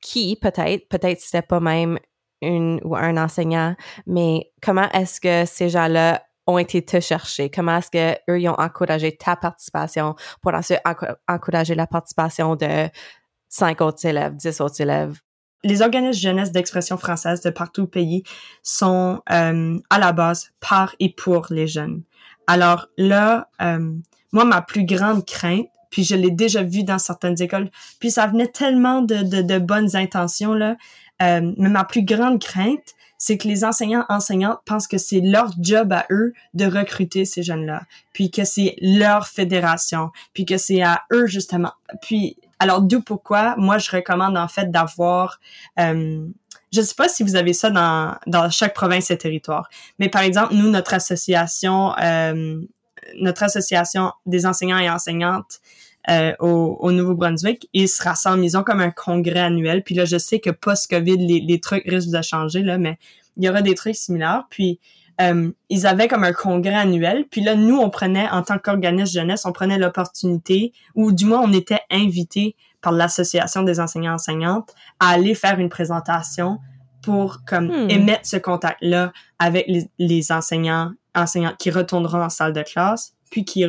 qui 0.00 0.36
peut-être, 0.36 0.88
peut-être 0.88 1.20
c'était 1.20 1.42
pas 1.42 1.60
même 1.60 1.98
une 2.42 2.80
ou 2.84 2.96
un 2.96 3.16
enseignant, 3.16 3.74
mais 4.06 4.50
comment 4.60 4.90
est-ce 4.90 5.20
que 5.20 5.44
ces 5.46 5.68
gens-là 5.70 6.22
ont 6.46 6.58
été 6.58 6.84
te 6.84 7.00
chercher? 7.00 7.50
Comment 7.50 7.78
est-ce 7.78 7.90
que 7.90 8.18
eux 8.30 8.40
ils 8.40 8.48
ont 8.48 8.58
encouragé 8.58 9.16
ta 9.16 9.36
participation 9.36 10.16
pour 10.42 10.52
ensuite 10.54 10.80
encourager 11.28 11.74
la 11.74 11.86
participation 11.86 12.56
de 12.56 12.88
cinq 13.48 13.80
autres 13.80 14.04
élèves, 14.04 14.34
dix 14.34 14.60
autres 14.60 14.80
élèves? 14.80 15.20
Les 15.64 15.80
organismes 15.80 16.20
jeunesse 16.20 16.50
d'expression 16.50 16.96
française 16.96 17.40
de 17.42 17.50
partout 17.50 17.82
au 17.82 17.86
pays 17.86 18.24
sont 18.64 19.22
euh, 19.30 19.78
à 19.90 19.98
la 20.00 20.12
base 20.12 20.50
par 20.58 20.96
et 20.98 21.14
pour 21.14 21.46
les 21.50 21.68
jeunes. 21.68 22.02
Alors 22.48 22.88
là, 22.98 23.48
euh, 23.60 23.92
moi, 24.32 24.44
ma 24.44 24.62
plus 24.62 24.84
grande 24.84 25.24
crainte, 25.24 25.68
puis 25.90 26.02
je 26.02 26.16
l'ai 26.16 26.32
déjà 26.32 26.64
vu 26.64 26.82
dans 26.82 26.98
certaines 26.98 27.40
écoles, 27.40 27.70
puis 28.00 28.10
ça 28.10 28.26
venait 28.26 28.48
tellement 28.48 29.02
de, 29.02 29.22
de, 29.22 29.42
de 29.42 29.58
bonnes 29.58 29.94
intentions, 29.94 30.54
là, 30.54 30.76
euh, 31.22 31.52
mais 31.56 31.68
ma 31.68 31.84
plus 31.84 32.04
grande 32.04 32.42
crainte, 32.42 32.94
c'est 33.18 33.38
que 33.38 33.46
les 33.46 33.64
enseignants 33.64 34.04
enseignantes 34.08 34.58
pensent 34.66 34.88
que 34.88 34.98
c'est 34.98 35.20
leur 35.20 35.52
job 35.60 35.92
à 35.92 36.06
eux 36.10 36.32
de 36.54 36.64
recruter 36.64 37.24
ces 37.24 37.44
jeunes-là, 37.44 37.82
puis 38.12 38.32
que 38.32 38.44
c'est 38.44 38.74
leur 38.80 39.28
fédération, 39.28 40.10
puis 40.34 40.44
que 40.44 40.58
c'est 40.58 40.82
à 40.82 41.02
eux 41.12 41.26
justement. 41.26 41.72
Puis 42.02 42.36
alors, 42.62 42.80
d'où 42.80 43.00
pourquoi, 43.00 43.56
moi, 43.58 43.78
je 43.78 43.90
recommande 43.90 44.36
en 44.36 44.46
fait 44.46 44.70
d'avoir... 44.70 45.40
Euh, 45.80 46.26
je 46.72 46.80
ne 46.80 46.84
sais 46.84 46.94
pas 46.94 47.08
si 47.08 47.24
vous 47.24 47.34
avez 47.34 47.52
ça 47.52 47.70
dans, 47.70 48.16
dans 48.28 48.50
chaque 48.50 48.72
province 48.72 49.10
et 49.10 49.18
territoire, 49.18 49.68
mais 49.98 50.08
par 50.08 50.22
exemple, 50.22 50.54
nous, 50.54 50.70
notre 50.70 50.94
association, 50.94 51.92
euh, 51.98 52.60
notre 53.20 53.42
association 53.42 54.12
des 54.26 54.46
enseignants 54.46 54.78
et 54.78 54.88
enseignantes 54.88 55.60
euh, 56.10 56.32
au, 56.40 56.78
au 56.80 56.92
Nouveau-Brunswick, 56.92 57.68
ils 57.72 57.88
se 57.88 58.02
rassemblent, 58.02 58.44
ils 58.44 58.56
ont 58.56 58.64
comme 58.64 58.80
un 58.80 58.90
congrès 58.90 59.40
annuel. 59.40 59.82
Puis 59.82 59.94
là, 59.94 60.04
je 60.04 60.18
sais 60.18 60.40
que 60.40 60.50
post-COVID, 60.50 61.16
les, 61.16 61.40
les 61.40 61.60
trucs 61.60 61.84
risquent 61.86 62.16
de 62.16 62.22
changer, 62.22 62.62
là, 62.62 62.78
mais 62.78 62.98
il 63.36 63.44
y 63.44 63.48
aura 63.48 63.62
des 63.62 63.74
trucs 63.74 63.96
similaires. 63.96 64.44
Puis 64.50 64.80
euh, 65.20 65.50
ils 65.68 65.86
avaient 65.86 66.08
comme 66.08 66.24
un 66.24 66.32
congrès 66.32 66.74
annuel. 66.74 67.26
Puis 67.30 67.40
là, 67.40 67.54
nous, 67.54 67.78
on 67.78 67.90
prenait, 67.90 68.28
en 68.30 68.42
tant 68.42 68.58
qu'organisme 68.58 69.12
jeunesse, 69.12 69.44
on 69.44 69.52
prenait 69.52 69.78
l'opportunité, 69.78 70.72
ou 70.94 71.12
du 71.12 71.26
moins, 71.26 71.40
on 71.40 71.52
était 71.52 71.80
invités 71.90 72.56
par 72.80 72.92
l'Association 72.92 73.62
des 73.62 73.78
enseignants-enseignantes 73.78 74.74
à 74.98 75.10
aller 75.10 75.34
faire 75.34 75.58
une 75.60 75.68
présentation 75.68 76.58
pour 77.02 77.44
comme 77.44 77.66
hmm. 77.66 77.90
émettre 77.90 78.26
ce 78.26 78.36
contact-là 78.36 79.12
avec 79.38 79.66
les, 79.68 79.88
les 79.98 80.32
enseignants, 80.32 80.92
enseignantes 81.14 81.56
qui 81.58 81.70
retourneront 81.70 82.22
en 82.22 82.28
salle 82.28 82.52
de 82.52 82.62
classe, 82.62 83.14
puis 83.30 83.44
qui 83.44 83.64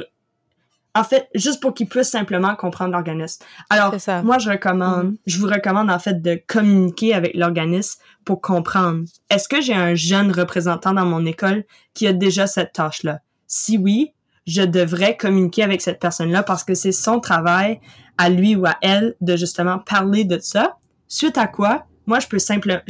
en 0.95 1.03
fait, 1.03 1.27
juste 1.34 1.62
pour 1.62 1.73
qu'ils 1.73 1.88
puissent 1.88 2.10
simplement 2.10 2.56
comprendre 2.56 2.91
l'organisme. 2.91 3.43
Alors, 3.69 3.95
moi, 4.23 4.38
je 4.38 4.49
recommande, 4.49 5.13
mm-hmm. 5.13 5.17
je 5.25 5.39
vous 5.39 5.47
recommande 5.47 5.89
en 5.89 5.99
fait 5.99 6.21
de 6.21 6.39
communiquer 6.47 7.13
avec 7.13 7.34
l'organisme 7.36 7.99
pour 8.25 8.41
comprendre. 8.41 9.03
Est-ce 9.29 9.47
que 9.47 9.62
j'ai 9.62 9.73
un 9.73 9.95
jeune 9.95 10.32
représentant 10.32 10.93
dans 10.93 11.06
mon 11.06 11.25
école 11.25 11.63
qui 11.93 12.08
a 12.08 12.13
déjà 12.13 12.45
cette 12.47 12.73
tâche-là? 12.73 13.19
Si 13.47 13.77
oui, 13.77 14.13
je 14.45 14.62
devrais 14.62 15.17
communiquer 15.17 15.63
avec 15.63 15.82
cette 15.82 15.99
personne-là 15.99 16.43
parce 16.43 16.63
que 16.63 16.75
c'est 16.75 16.91
son 16.91 17.19
travail 17.19 17.79
à 18.17 18.29
lui 18.29 18.56
ou 18.56 18.65
à 18.65 18.75
elle 18.82 19.15
de 19.21 19.36
justement 19.36 19.79
parler 19.79 20.25
de 20.25 20.38
ça. 20.39 20.77
Suite 21.08 21.38
à 21.38 21.47
quoi, 21.47 21.86
moi, 22.06 22.19
je 22.19 22.27
peux 22.27 22.39
simplement, 22.39 22.82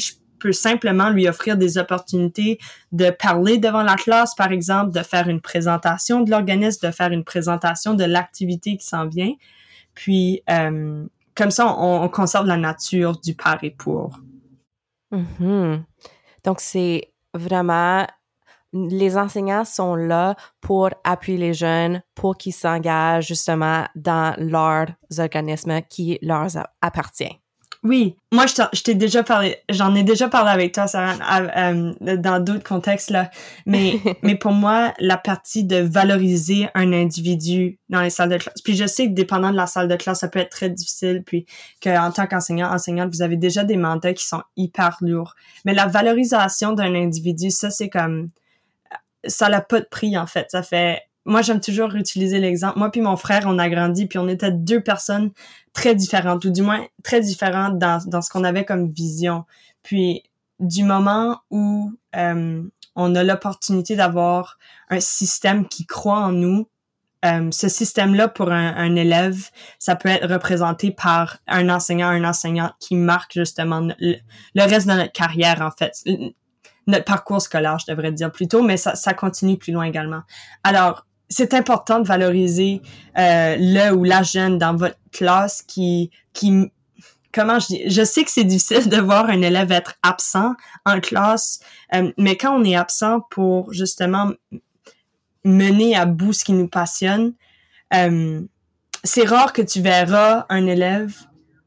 peut 0.43 0.51
simplement 0.51 1.10
lui 1.10 1.29
offrir 1.29 1.56
des 1.56 1.77
opportunités 1.77 2.60
de 2.91 3.10
parler 3.12 3.58
devant 3.58 3.82
la 3.82 3.95
classe, 3.95 4.36
par 4.36 4.51
exemple, 4.51 4.91
de 4.91 4.99
faire 4.99 5.29
une 5.29 5.39
présentation 5.39 6.19
de 6.19 6.29
l'organisme, 6.29 6.86
de 6.86 6.91
faire 6.91 7.12
une 7.12 7.23
présentation 7.23 7.93
de 7.93 8.03
l'activité 8.03 8.75
qui 8.75 8.86
s'en 8.86 9.08
vient. 9.08 9.32
Puis, 9.93 10.43
euh, 10.49 11.06
comme 11.34 11.49
ça, 11.49 11.73
on, 11.79 12.10
conserve 12.10 12.45
la 12.45 12.58
nature 12.58 13.17
du 13.21 13.36
par 13.36 13.63
et 13.63 13.71
pour. 13.71 14.19
Mm-hmm. 15.13 15.82
Donc, 16.43 16.60
c'est 16.60 17.13
vraiment 17.34 18.06
les 18.73 19.17
enseignants 19.17 19.63
sont 19.63 19.95
là 19.95 20.36
pour 20.60 20.89
appuyer 21.06 21.38
les 21.38 21.53
jeunes, 21.53 22.01
pour 22.15 22.36
qu'ils 22.36 22.53
s'engagent 22.53 23.27
justement 23.27 23.86
dans 23.95 24.36
leurs 24.39 24.89
organismes 25.19 25.82
qui 25.84 26.17
leur 26.21 26.47
appartient. 26.82 27.39
Oui, 27.84 28.15
moi 28.32 28.46
je 28.48 28.82
t'ai 28.82 28.96
déjà 28.96 29.24
parlé, 29.24 29.58
j'en 29.69 29.93
ai 29.93 30.04
déjà 30.04 30.30
parlé 30.30 30.52
avec 30.52 30.74
toi, 30.74 30.88
Sarah, 30.88 31.17
euh, 31.58 31.93
dans 32.00 32.41
d'autres 32.41 32.63
contextes 32.63 33.10
là. 33.10 33.30
Mais 33.65 34.00
mais 34.24 34.36
pour 34.36 34.54
moi, 34.54 34.93
la 35.00 35.17
partie 35.17 35.65
de 35.65 35.78
valoriser 35.78 36.69
un 36.76 36.93
individu 36.93 37.78
dans 37.89 38.02
les 38.02 38.10
salles 38.10 38.30
de 38.30 38.38
classe. 38.38 38.62
Puis 38.62 38.78
je 38.78 38.88
sais 38.88 39.08
que 39.08 39.13
dépendant 39.13 39.52
de 39.52 39.58
la 39.58 39.67
salle 39.67 39.89
de 39.89 39.98
classe, 39.98 40.22
ça 40.22 40.30
peut 40.30 40.39
être 40.39 40.52
très 40.52 40.69
difficile. 40.69 41.24
Puis 41.26 41.46
qu'en 41.82 42.12
tant 42.12 42.26
qu'enseignant, 42.26 42.72
enseignante, 42.72 43.13
vous 43.13 43.22
avez 43.22 43.36
déjà 43.36 43.65
des 43.65 43.78
mandats 43.78 44.13
qui 44.13 44.26
sont 44.26 44.43
hyper 44.56 44.98
lourds. 45.02 45.36
Mais 45.65 45.74
la 45.74 45.88
valorisation 45.88 46.72
d'un 46.72 46.96
individu, 46.96 47.52
ça 47.52 47.69
c'est 47.69 47.89
comme 47.89 48.30
ça 49.26 49.50
n'a 49.50 49.60
pas 49.60 49.82
de 49.82 49.88
prix 49.89 50.17
en 50.17 50.26
fait. 50.26 50.48
Ça 50.52 50.63
fait 50.63 51.02
moi, 51.26 51.42
j'aime 51.42 51.62
toujours 51.62 51.96
utiliser 51.96 52.40
l'exemple. 52.40 52.78
Moi 52.80 52.92
puis 52.92 53.02
mon 53.02 53.16
frère, 53.16 53.44
on 53.46 53.58
a 53.58 53.70
grandi, 53.70 54.08
puis 54.08 54.20
on 54.20 54.28
était 54.28 54.52
deux 54.52 54.82
personnes 54.82 55.32
très 55.72 55.96
différentes, 55.96 56.44
ou 56.46 56.50
du 56.50 56.62
moins 56.62 56.86
très 57.04 57.22
différentes 57.22 57.78
dans, 57.80 58.02
dans 58.08 58.22
ce 58.22 58.30
qu'on 58.30 58.44
avait 58.44 58.66
comme 58.66 58.92
vision. 58.92 59.46
Puis, 59.84 60.24
du 60.60 60.84
moment 60.84 61.40
où 61.50 61.92
euh, 62.16 62.64
on 62.96 63.16
a 63.16 63.24
l'opportunité 63.24 63.96
d'avoir 63.96 64.58
un 64.90 65.00
système 65.00 65.68
qui 65.68 65.86
croit 65.86 66.20
en 66.20 66.32
nous, 66.32 66.68
euh, 67.26 67.50
ce 67.52 67.70
système-là 67.70 68.28
pour 68.28 68.52
un, 68.52 68.76
un, 68.76 68.96
élève, 68.96 69.50
ça 69.80 69.96
peut 69.96 70.10
être 70.10 70.28
représenté 70.28 70.92
par 70.92 71.38
un 71.48 71.70
enseignant, 71.70 72.10
un 72.10 72.26
enseignant 72.26 72.72
qui 72.80 72.96
marque 72.96 73.34
justement 73.34 73.80
le, 73.98 74.18
reste 74.58 74.88
de 74.88 74.94
notre 74.94 75.14
carrière 75.14 75.62
en 75.62 75.72
fait, 75.72 76.04
notre 76.86 77.06
parcours 77.06 77.42
scolaire, 77.42 77.80
je 77.80 77.90
devrais 77.90 78.12
dire 78.12 78.30
plutôt, 78.30 78.62
mais 78.62 78.76
ça, 78.76 78.96
ça 78.96 79.14
continue 79.14 79.58
plus 79.58 79.72
loin 79.72 79.86
également. 79.86 80.22
Alors, 80.66 81.06
c'est 81.34 81.54
important 81.54 82.00
de 82.00 82.08
valoriser 82.08 82.82
euh, 83.17 83.56
le 83.60 83.91
ou 83.93 84.04
la 84.04 84.24
jeune 84.24 84.58
dans 84.58 84.76
votre 84.76 84.98
classe 85.12 85.62
qui 85.62 86.12
qui 86.34 86.72
comment 87.32 87.60
je 87.60 87.67
dis 87.67 87.89
je 87.89 88.04
sais 88.04 88.24
que 88.24 88.32
c'est 88.32 88.43
difficile 88.43 88.89
de 88.89 88.98
voir 88.98 89.30
un 89.30 89.41
élève 89.41 89.72
être 89.72 89.96
absent 90.04 90.54
en 90.86 91.00
classe 91.00 91.60
euh, 91.93 92.12
mais 92.17 92.38
quand 92.38 92.60
on 92.60 92.63
est 92.63 92.76
absent 92.76 93.22
pour 93.30 93.74
justement 93.74 94.32
mener 95.43 95.96
à 95.96 96.06
bout 96.06 96.34
ce 96.34 96.43
qui 96.43 96.54
nous 96.54 96.67
passionne. 96.67 97.34
Euh, 97.93 98.41
c'est 99.04 99.26
rare 99.26 99.54
que 99.54 99.62
tu 99.62 99.82
verras 99.82 100.46
un 100.50 100.65
élève, 100.65 101.15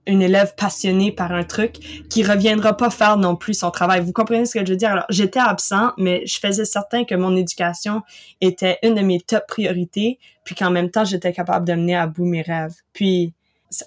une 0.06 0.22
élève 0.22 0.54
passionnée 0.56 1.12
par 1.12 1.32
un 1.32 1.44
truc 1.44 1.74
qui 2.08 2.22
reviendra 2.22 2.76
pas 2.76 2.90
faire 2.90 3.16
non 3.16 3.36
plus 3.36 3.54
son 3.54 3.70
travail. 3.70 4.00
Vous 4.00 4.12
comprenez 4.12 4.46
ce 4.46 4.58
que 4.58 4.64
je 4.64 4.72
veux 4.72 4.76
dire? 4.76 4.90
Alors, 4.90 5.06
j'étais 5.10 5.40
absent, 5.40 5.92
mais 5.98 6.24
je 6.26 6.38
faisais 6.38 6.64
certain 6.64 7.04
que 7.04 7.14
mon 7.14 7.36
éducation 7.36 8.02
était 8.40 8.78
une 8.82 8.94
de 8.94 9.00
mes 9.00 9.20
top 9.20 9.46
priorités, 9.48 10.18
puis 10.44 10.54
qu'en 10.54 10.70
même 10.70 10.90
temps, 10.90 11.04
j'étais 11.04 11.32
capable 11.32 11.66
de 11.66 11.74
mener 11.74 11.96
à 11.96 12.06
bout 12.06 12.24
mes 12.24 12.42
rêves. 12.42 12.74
Puis, 12.92 13.32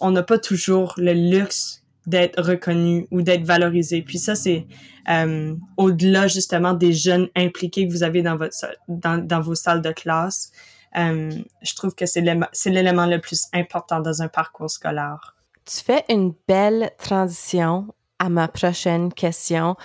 on 0.02 0.12
n'a 0.12 0.24
pas 0.24 0.38
toujours 0.38 0.94
le 0.98 1.14
luxe 1.14 1.84
d'être 2.06 2.42
reconnu 2.42 3.08
ou 3.12 3.22
d'être 3.22 3.44
valorisé. 3.44 4.02
Puis 4.02 4.18
ça, 4.18 4.36
c'est 4.36 4.66
euh, 5.10 5.56
au-delà 5.78 6.28
justement 6.28 6.74
des 6.74 6.92
jeunes 6.92 7.28
impliqués 7.36 7.88
que 7.88 7.92
vous 7.92 8.04
avez 8.04 8.22
dans 8.22 8.36
votre 8.36 8.56
dans, 8.88 9.24
dans 9.24 9.42
vos 9.42 9.56
salles 9.56 9.82
de 9.82 9.92
classe. 9.92 10.52
Euh, 10.98 11.32
je 11.62 11.76
trouve 11.76 11.94
que 11.94 12.06
c'est 12.06 12.22
l'élément 12.22 13.06
le 13.06 13.20
plus 13.20 13.46
important 13.54 14.00
dans 14.00 14.22
un 14.22 14.28
parcours 14.28 14.72
scolaire. 14.72 15.36
Tu 15.65 15.84
fais 15.84 16.04
une 16.10 16.34
belle 16.48 16.91
transition 16.98 17.88
à 18.19 18.30
ma 18.30 18.48
prochaine 18.48 19.13
question. 19.13 19.76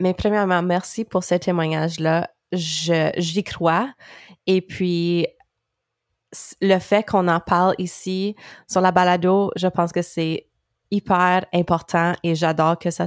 Mais 0.00 0.14
premièrement, 0.14 0.62
merci 0.62 1.04
pour 1.04 1.24
ce 1.24 1.34
témoignage-là. 1.36 2.30
J'y 2.52 3.44
crois. 3.44 3.92
Et 4.46 4.60
puis, 4.60 5.26
le 6.60 6.78
fait 6.78 7.06
qu'on 7.08 7.28
en 7.28 7.40
parle 7.40 7.74
ici 7.78 8.36
sur 8.68 8.80
la 8.80 8.92
balado, 8.92 9.50
je 9.56 9.66
pense 9.66 9.92
que 9.92 10.02
c'est 10.02 10.48
hyper 10.90 11.46
important 11.52 12.14
et 12.22 12.34
j'adore 12.34 12.78
que 12.78 12.90
ça, 12.90 13.06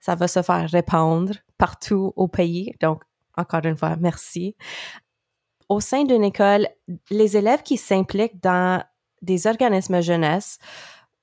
ça 0.00 0.14
va 0.14 0.28
se 0.28 0.42
faire 0.42 0.68
répandre 0.68 1.34
partout 1.58 2.12
au 2.16 2.26
pays. 2.26 2.74
Donc, 2.80 3.02
encore 3.36 3.64
une 3.64 3.76
fois, 3.76 3.96
merci. 3.96 4.56
Au 5.68 5.80
sein 5.80 6.04
d'une 6.04 6.24
école, 6.24 6.68
les 7.10 7.36
élèves 7.36 7.62
qui 7.62 7.76
s'impliquent 7.76 8.42
dans 8.42 8.82
des 9.22 9.46
organismes 9.46 10.00
jeunesse 10.00 10.58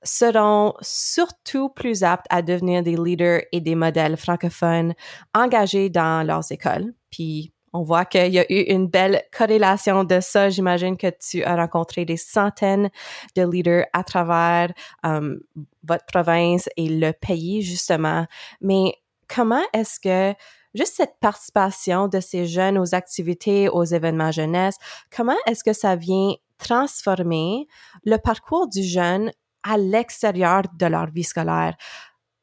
seront 0.02 0.74
surtout 0.80 1.68
plus 1.68 2.02
aptes 2.02 2.26
à 2.30 2.42
devenir 2.42 2.82
des 2.82 2.96
leaders 2.96 3.42
et 3.52 3.60
des 3.60 3.74
modèles 3.74 4.16
francophones 4.16 4.94
engagés 5.34 5.90
dans 5.90 6.26
leurs 6.26 6.50
écoles. 6.52 6.94
Puis 7.10 7.52
on 7.72 7.82
voit 7.82 8.04
qu'il 8.04 8.32
y 8.32 8.38
a 8.38 8.50
eu 8.50 8.62
une 8.72 8.86
belle 8.86 9.22
corrélation 9.36 10.04
de 10.04 10.20
ça. 10.20 10.48
J'imagine 10.48 10.96
que 10.96 11.08
tu 11.20 11.44
as 11.44 11.56
rencontré 11.56 12.04
des 12.04 12.16
centaines 12.16 12.90
de 13.36 13.42
leaders 13.42 13.84
à 13.92 14.04
travers 14.04 14.72
um, 15.02 15.38
votre 15.82 16.06
province 16.06 16.68
et 16.76 16.88
le 16.88 17.12
pays, 17.12 17.62
justement. 17.62 18.26
Mais 18.60 18.94
comment 19.28 19.62
est-ce 19.74 20.00
que 20.00 20.36
juste 20.74 20.94
cette 20.96 21.18
participation 21.20 22.08
de 22.08 22.20
ces 22.20 22.46
jeunes 22.46 22.78
aux 22.78 22.94
activités, 22.94 23.68
aux 23.68 23.84
événements 23.84 24.32
jeunesse, 24.32 24.76
comment 25.14 25.36
est-ce 25.46 25.64
que 25.64 25.72
ça 25.72 25.96
vient 25.96 26.34
transformer 26.58 27.66
le 28.04 28.16
parcours 28.16 28.68
du 28.68 28.82
jeune 28.82 29.30
à 29.68 29.76
l'extérieur 29.76 30.62
de 30.78 30.86
leur 30.86 31.06
vie 31.10 31.24
scolaire? 31.24 31.76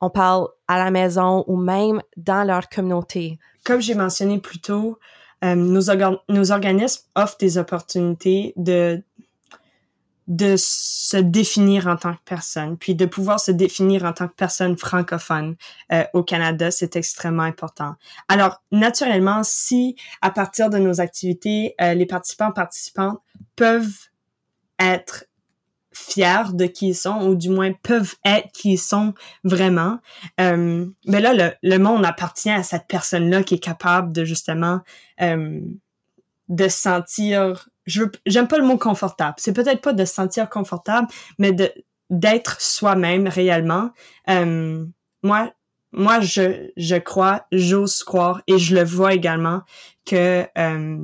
On 0.02 0.10
parle 0.10 0.48
à 0.68 0.78
la 0.78 0.92
maison 0.92 1.44
ou 1.48 1.58
même 1.58 2.02
dans 2.18 2.44
leur 2.44 2.70
communauté. 2.70 3.40
Comme 3.64 3.82
j'ai 3.82 3.96
mentionné 3.96 4.40
plus 4.40 4.60
tôt, 4.60 5.00
euh, 5.44 5.56
nos, 5.56 5.90
organismes 6.52 7.04
offrent 7.16 7.38
des 7.40 7.58
opportunités 7.58 8.54
de 8.56 9.04
de 10.28 10.56
se 10.58 11.18
définir 11.18 11.86
en 11.86 11.98
tant 11.98 12.14
que 12.14 12.24
personne, 12.26 12.78
puis 12.78 12.96
de 12.96 13.06
pouvoir 13.06 13.40
se 13.40 13.52
définir 13.52 14.06
en 14.06 14.14
tant 14.14 14.28
que 14.28 14.34
personne 14.34 14.76
francophone 14.76 15.56
euh, 15.92 16.04
au 16.14 16.24
Canada, 16.24 16.72
c'est 16.72 16.96
extrêmement 16.96 17.44
important. 17.44 17.94
Alors, 18.28 18.64
naturellement, 18.72 19.42
si 19.44 19.96
à 20.22 20.32
partir 20.32 20.72
de 20.72 20.80
nos 20.80 21.00
activités, 21.00 21.76
euh, 21.80 21.94
les 21.94 22.08
participants 22.08 22.52
participantes 22.52 23.20
peuvent 23.56 24.10
être 24.80 25.26
fiers 25.96 26.54
de 26.54 26.66
qui 26.66 26.90
ils 26.90 26.96
sont 26.96 27.22
ou 27.28 27.36
du 27.36 27.50
moins 27.50 27.72
peuvent 27.72 28.16
être 28.26 28.52
qui 28.52 28.74
ils 28.74 28.78
sont 28.78 29.14
vraiment. 29.44 30.00
Euh, 30.40 30.86
mais 31.06 31.22
là, 31.22 31.34
le, 31.34 31.52
le, 31.64 31.78
monde 31.80 32.06
appartient 32.06 32.52
à 32.52 32.64
cette 32.64 32.88
personne-là 32.88 33.44
qui 33.44 33.56
est 33.56 33.60
capable 33.60 34.12
de 34.12 34.26
justement 34.26 34.82
euh, 35.22 35.62
de 36.50 36.68
se 36.68 36.78
sentir. 36.78 37.70
Je 37.86 38.04
j'aime 38.26 38.48
pas 38.48 38.58
le 38.58 38.66
mot 38.66 38.78
confortable. 38.78 39.36
C'est 39.38 39.54
peut-être 39.54 39.82
pas 39.82 39.94
de 39.94 40.06
se 40.06 40.14
sentir 40.14 40.50
confortable, 40.50 41.08
mais 41.40 41.54
de 41.54 41.72
d'être 42.10 42.62
soi-même 42.62 43.28
réellement. 43.28 43.92
Euh, 44.30 44.86
moi, 45.24 45.52
moi, 45.92 46.20
je 46.20 46.72
je 46.76 46.96
crois, 46.98 47.46
j'ose 47.52 48.04
croire 48.04 48.42
et 48.48 48.58
je 48.58 48.76
le 48.76 48.84
vois 48.84 49.14
également 49.14 49.62
que 50.06 50.46
euh, 50.58 50.98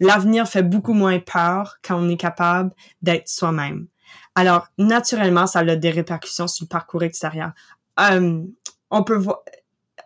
l'avenir 0.00 0.46
fait 0.48 0.62
beaucoup 0.62 0.94
moins 0.94 1.18
peur 1.18 1.78
quand 1.82 1.96
on 1.96 2.08
est 2.08 2.16
capable 2.16 2.72
d'être 3.02 3.28
soi-même. 3.28 3.86
Alors, 4.34 4.68
naturellement, 4.78 5.46
ça 5.46 5.60
a 5.60 5.76
des 5.76 5.90
répercussions 5.90 6.46
sur 6.46 6.64
le 6.64 6.68
parcours 6.68 7.02
extérieur. 7.02 7.52
Euh, 7.98 8.42
on 8.90 9.04
peut 9.04 9.22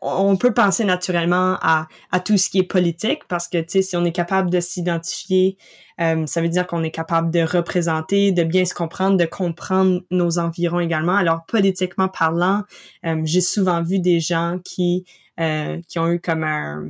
on 0.07 0.37
peut 0.37 0.53
penser 0.53 0.85
naturellement 0.85 1.57
à, 1.63 1.87
tout 2.27 2.37
ce 2.37 2.51
qui 2.51 2.59
est 2.59 2.65
politique 2.65 3.23
parce 3.27 3.49
que, 3.49 3.59
si 3.67 3.97
on 3.97 4.05
est 4.05 4.13
capable 4.13 4.51
de 4.51 4.61
s'identifier, 4.61 5.57
euh, 5.99 6.27
ça 6.27 6.43
veut 6.43 6.51
dire 6.51 6.67
qu'on 6.67 6.83
est 6.83 6.91
capable 6.91 7.31
de 7.31 7.41
représenter, 7.41 8.31
de 8.31 8.45
bien 8.45 8.67
se 8.67 8.75
comprendre, 8.75 9.17
de 9.17 9.25
comprendre 9.25 10.03
nos 10.11 10.39
environs 10.39 10.81
également. 10.81 11.15
Alors, 11.15 11.47
politiquement 11.47 12.09
parlant, 12.09 12.65
euh, 13.07 13.23
j'ai 13.25 13.41
souvent 13.41 13.83
vu 13.83 13.99
des 13.99 14.21
gens 14.21 14.59
qui 14.63 15.07
ont 15.39 16.09
eu 16.09 16.21
comme 16.21 16.45
un 16.45 16.85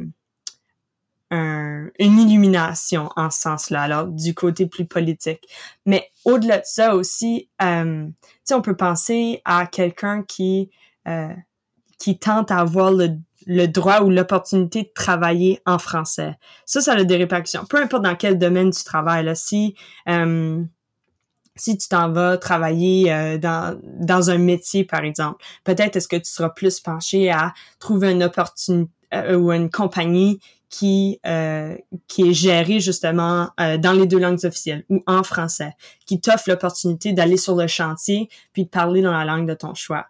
une 1.35 2.19
illumination 2.19 3.09
en 3.17 3.31
ce 3.31 3.41
sens-là, 3.41 3.83
alors 3.83 4.07
du 4.07 4.35
côté 4.35 4.67
plus 4.67 4.87
politique. 4.87 5.49
Mais 5.87 6.11
au-delà 6.25 6.59
de 6.59 6.65
ça 6.65 6.95
aussi, 6.95 7.49
euh, 7.63 8.07
on 8.51 8.61
peut 8.63 8.77
penser 8.77 9.41
à 9.45 9.67
quelqu'un 9.67 10.23
qui 10.23 10.71
euh, 11.09 11.33
qui 11.99 12.19
tente 12.19 12.51
à 12.51 12.59
avoir 12.59 12.91
le, 12.91 13.11
le 13.47 13.67
droit 13.67 14.01
ou 14.03 14.11
l'opportunité 14.11 14.83
de 14.83 14.91
travailler 14.95 15.61
en 15.65 15.79
français. 15.79 16.37
Ça, 16.67 16.81
ça 16.81 16.93
a 16.93 17.05
des 17.05 17.17
répercussions. 17.17 17.65
Peu 17.67 17.81
importe 17.81 18.03
dans 18.03 18.17
quel 18.17 18.39
domaine 18.39 18.71
tu 18.71 18.85
travailles. 18.85 19.31
Si 19.37 19.75
euh, 20.09 20.63
si 21.57 21.79
tu 21.79 21.89
t'en 21.89 22.11
vas 22.11 22.37
travailler 22.37 23.13
euh, 23.13 23.39
dans, 23.39 23.79
dans 23.85 24.29
un 24.29 24.39
métier, 24.39 24.85
par 24.85 25.05
exemple, 25.05 25.45
peut-être 25.63 25.95
est-ce 25.97 26.09
que 26.09 26.17
tu 26.17 26.29
seras 26.31 26.51
plus 26.51 26.81
penché 26.81 27.31
à 27.31 27.55
trouver 27.79 28.11
une 28.11 28.25
opportunité 28.25 28.91
ou 29.37 29.53
une 29.53 29.71
compagnie 29.71 30.41
qui 30.77 31.21
euh, 31.25 31.77
qui 32.09 32.23
est 32.23 32.33
gérée 32.33 32.81
justement 32.81 33.51
euh, 33.61 33.79
dans 33.79 33.93
les 33.93 34.07
deux 34.07 34.19
langues 34.19 34.45
officielles 34.45 34.85
ou 34.89 35.05
en 35.07 35.23
français, 35.23 35.73
qui 36.05 36.21
t'offre 36.21 36.49
l'opportunité 36.49 37.13
d'aller 37.13 37.37
sur 37.37 37.55
le 37.55 37.69
chantier 37.69 38.29
puis 38.53 38.65
de 38.65 38.69
parler 38.69 39.01
dans 39.01 39.13
la 39.13 39.25
langue 39.25 39.47
de 39.47 39.55
ton 39.55 39.75
choix. 39.75 40.07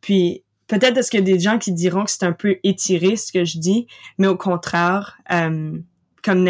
Puis 0.00 0.42
peut-être 0.66 0.96
est-ce 0.96 1.12
qu'il 1.12 1.20
y 1.20 1.22
a 1.22 1.26
des 1.26 1.38
gens 1.38 1.58
qui 1.58 1.72
diront 1.72 2.04
que 2.04 2.10
c'est 2.10 2.24
un 2.24 2.32
peu 2.32 2.56
étiré 2.64 3.14
ce 3.14 3.30
que 3.30 3.44
je 3.44 3.58
dis, 3.58 3.86
mais 4.18 4.26
au 4.26 4.36
contraire, 4.36 5.18
euh, 5.30 5.78
comme 6.24 6.48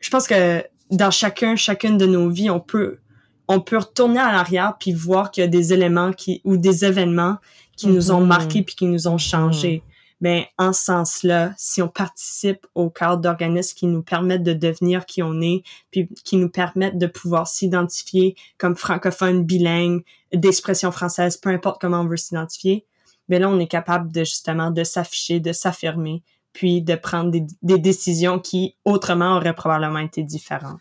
je 0.00 0.10
pense 0.10 0.26
que 0.26 0.64
dans 0.90 1.10
chacun 1.10 1.56
chacune 1.56 1.98
de 1.98 2.06
nos 2.06 2.30
vies, 2.30 2.48
on 2.48 2.60
peut 2.60 2.98
on 3.46 3.60
peut 3.60 3.76
retourner 3.76 4.20
à 4.20 4.32
l'arrière 4.32 4.76
puis 4.80 4.94
voir 4.94 5.30
qu'il 5.30 5.42
y 5.42 5.44
a 5.44 5.50
des 5.50 5.74
éléments 5.74 6.14
qui 6.14 6.40
ou 6.44 6.56
des 6.56 6.86
événements 6.86 7.36
qui 7.76 7.88
nous 7.88 8.10
ont 8.10 8.22
mm-hmm. 8.22 8.26
marqués 8.26 8.62
puis 8.62 8.74
qui 8.74 8.86
nous 8.86 9.06
ont 9.06 9.18
changés. 9.18 9.82
Mm-hmm 9.86 9.93
mais 10.24 10.48
en 10.56 10.72
ce 10.72 10.84
sens-là, 10.84 11.52
si 11.58 11.82
on 11.82 11.88
participe 11.88 12.66
au 12.74 12.88
cadre 12.88 13.20
d'organismes 13.20 13.76
qui 13.76 13.86
nous 13.86 14.02
permettent 14.02 14.42
de 14.42 14.54
devenir 14.54 15.04
qui 15.04 15.22
on 15.22 15.42
est, 15.42 15.62
puis 15.90 16.08
qui 16.24 16.38
nous 16.38 16.48
permettent 16.48 16.96
de 16.96 17.06
pouvoir 17.06 17.46
s'identifier 17.46 18.34
comme 18.56 18.74
francophone, 18.74 19.44
bilingue, 19.44 20.02
d'expression 20.32 20.90
française, 20.92 21.36
peu 21.36 21.50
importe 21.50 21.78
comment 21.78 22.00
on 22.00 22.06
veut 22.06 22.16
s'identifier, 22.16 22.86
mais 23.28 23.38
là, 23.38 23.50
on 23.50 23.60
est 23.60 23.66
capable 23.66 24.10
de 24.10 24.20
justement 24.20 24.70
de 24.70 24.82
s'afficher, 24.82 25.40
de 25.40 25.52
s'affirmer, 25.52 26.22
puis 26.54 26.80
de 26.80 26.94
prendre 26.94 27.30
des, 27.30 27.44
des, 27.60 27.78
décisions 27.78 28.38
qui 28.38 28.76
autrement 28.86 29.36
auraient 29.36 29.54
probablement 29.54 29.98
été 29.98 30.22
différentes. 30.22 30.80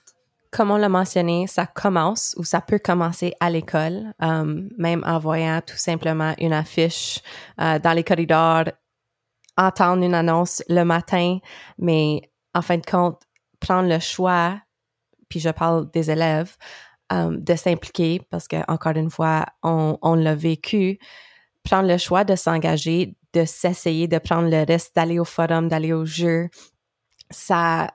comme 0.52 0.72
on 0.72 0.78
l'a 0.78 0.88
mentionné, 0.88 1.48
ça 1.48 1.66
commence 1.66 2.34
ou 2.38 2.46
ça 2.46 2.62
peut 2.62 2.80
commencer 2.80 3.34
à 3.42 3.50
l'école, 3.50 4.14
euh, 4.22 4.62
même 4.78 5.04
en 5.06 5.20
voyant 5.20 5.60
tout 5.66 5.76
simplement 5.76 6.34
une 6.38 6.54
affiche 6.54 7.20
euh, 7.60 7.78
dans 7.80 7.92
les 7.92 8.06
corridors, 8.06 8.66
entendre 9.58 10.04
une 10.04 10.14
annonce 10.14 10.64
le 10.70 10.84
matin, 10.84 11.40
mais 11.78 12.22
en 12.54 12.62
fin 12.62 12.78
de 12.78 12.86
compte, 12.86 13.22
prendre 13.60 13.90
le 13.90 14.00
choix, 14.00 14.60
puis 15.30 15.40
je 15.40 15.50
parle 15.50 15.90
des 15.92 16.12
élèves, 16.12 16.56
euh, 17.12 17.38
de 17.38 17.56
s'impliquer 17.56 18.22
parce 18.30 18.48
que 18.48 18.58
encore 18.72 18.96
une 18.96 19.10
fois, 19.10 19.46
on, 19.62 19.98
on 20.02 20.16
l'a 20.16 20.36
vécu, 20.36 21.00
prendre 21.64 21.88
le 21.88 21.98
choix 21.98 22.24
de 22.24 22.36
s'engager, 22.36 23.16
de 23.34 23.46
s'essayer, 23.46 24.08
de 24.08 24.20
prendre 24.20 24.50
le 24.50 24.64
reste, 24.66 24.96
d'aller 24.96 25.20
au 25.20 25.26
forum, 25.26 25.68
d'aller 25.68 25.94
au 25.94 26.06
jeu, 26.06 26.50
ça 27.30 27.92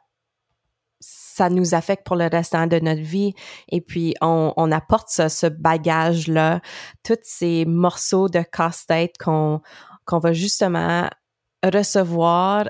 ça 1.00 1.48
nous 1.48 1.74
affecte 1.74 2.04
pour 2.04 2.16
le 2.16 2.26
restant 2.26 2.66
de 2.66 2.80
notre 2.80 3.02
vie. 3.02 3.32
Et 3.68 3.80
puis, 3.80 4.14
on, 4.20 4.52
on 4.56 4.72
apporte 4.72 5.08
ce, 5.08 5.28
ce 5.28 5.46
bagage-là, 5.46 6.60
tous 7.04 7.18
ces 7.22 7.64
morceaux 7.64 8.28
de 8.28 8.40
casse-tête 8.40 9.14
qu'on 9.18 9.60
qu'on 10.04 10.18
va 10.18 10.32
justement 10.32 11.08
recevoir 11.62 12.68